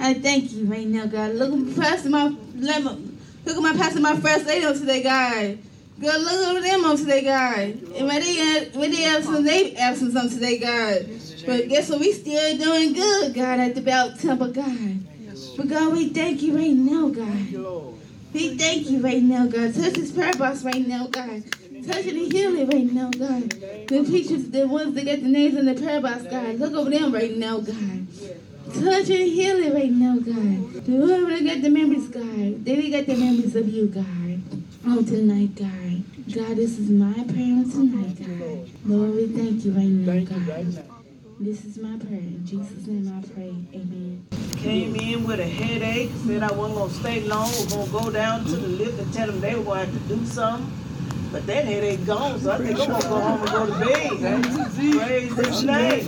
I 0.00 0.14
thank 0.14 0.52
you 0.52 0.64
right 0.64 0.86
now, 0.86 1.06
God. 1.06 1.34
Look 1.34 1.52
at 1.52 1.76
Pastor 1.76 2.08
my 2.10 2.34
look 2.54 3.56
at 3.56 3.62
my 3.62 3.72
pastor 3.76 4.00
my 4.00 4.16
first 4.18 4.46
lady 4.46 4.64
on 4.64 4.74
today, 4.74 5.02
God. 5.02 5.58
God, 6.00 6.20
look 6.22 6.48
over 6.48 6.60
them 6.62 6.84
on 6.86 6.96
today, 6.96 7.22
God. 7.22 7.58
And 7.58 8.08
when 8.08 8.22
they 8.22 8.70
when 8.72 8.90
they 8.90 9.04
absent, 9.04 9.44
they 9.44 9.76
absent 9.76 10.16
on 10.16 10.30
today, 10.30 10.58
God. 10.58 11.06
But 11.44 11.68
guess 11.68 11.90
what? 11.90 12.00
We 12.00 12.12
still 12.12 12.56
doing 12.56 12.94
good, 12.94 13.34
God, 13.34 13.60
at 13.60 13.74
the 13.74 13.82
Belt 13.82 14.18
Temple, 14.18 14.48
God. 14.48 14.98
But 15.56 15.68
God, 15.68 15.92
we 15.92 16.08
thank 16.08 16.40
you 16.42 16.56
right 16.56 16.72
now, 16.72 17.08
God. 17.08 17.86
We 18.32 18.56
thank 18.56 18.88
you 18.88 19.00
right 19.00 19.22
now, 19.22 19.46
God. 19.46 19.74
Touch 19.74 19.92
this 19.92 20.12
prayer 20.12 20.32
box 20.34 20.64
right 20.64 20.86
now, 20.86 21.06
God. 21.06 21.42
Touch 21.86 22.06
it 22.06 22.14
and 22.14 22.32
heal 22.32 22.54
it 22.56 22.72
right 22.72 22.90
now, 22.90 23.10
God. 23.10 23.50
The 23.50 24.04
teachers, 24.04 24.50
the 24.50 24.66
ones 24.66 24.94
that 24.94 25.04
get 25.04 25.22
the 25.22 25.28
names 25.28 25.56
in 25.56 25.66
the 25.66 25.74
prayer 25.74 26.00
box, 26.00 26.22
God. 26.22 26.58
Look 26.58 26.72
over 26.72 26.88
them 26.88 27.12
right 27.12 27.36
now, 27.36 27.58
God. 27.58 28.06
Touch 28.72 29.10
and 29.10 29.30
heal 29.32 29.56
it 29.56 29.74
right 29.74 29.90
now, 29.90 30.16
God. 30.16 30.84
The 30.84 30.92
Whoever 30.92 31.26
they 31.26 31.44
got 31.44 31.62
the 31.62 31.68
memories, 31.68 32.08
God. 32.08 32.64
They 32.64 32.90
got 32.90 33.06
the 33.06 33.16
memories 33.16 33.56
of 33.56 33.68
you, 33.68 33.86
God. 33.88 34.19
Oh, 34.86 35.02
tonight, 35.02 35.54
God. 35.56 36.02
God, 36.34 36.56
this 36.56 36.78
is 36.78 36.88
my 36.88 37.12
prayer 37.12 37.64
tonight, 37.64 38.16
God. 38.18 38.70
Lord, 38.86 39.14
we 39.14 39.26
thank 39.26 39.64
you 39.64 39.72
right 39.72 39.84
now, 39.84 40.24
God. 40.24 40.84
This 41.38 41.64
is 41.64 41.78
my 41.78 41.98
prayer. 41.98 42.18
In 42.18 42.46
Jesus' 42.46 42.86
name 42.86 43.06
I 43.12 43.26
pray. 43.34 43.54
Amen. 43.74 44.26
Came 44.56 44.96
in 44.96 45.26
with 45.26 45.38
a 45.40 45.46
headache, 45.46 46.10
said 46.26 46.42
I 46.42 46.52
wasn't 46.52 46.78
gonna 46.78 46.92
stay 46.94 47.20
long, 47.22 47.50
we're 47.50 47.86
gonna 47.86 48.04
go 48.04 48.10
down 48.10 48.44
to 48.44 48.56
the 48.56 48.68
lift 48.68 48.98
and 49.00 49.12
tell 49.12 49.26
them 49.26 49.40
they 49.40 49.54
were 49.54 49.64
going 49.64 49.86
to 49.86 49.92
have 49.92 50.08
to 50.08 50.14
do 50.14 50.26
something. 50.26 50.72
But 51.32 51.46
that 51.46 51.64
headache 51.64 52.04
gone, 52.06 52.40
so 52.40 52.50
I 52.52 52.58
think 52.58 52.80
I'm 52.80 52.88
gonna 52.88 53.02
go 53.04 53.20
home 53.20 53.40
and 53.42 53.50
go 53.50 53.66
to 53.66 53.72
bed. 53.78 54.44
Praise 55.34 55.46
his 55.46 55.64
name. 55.64 56.06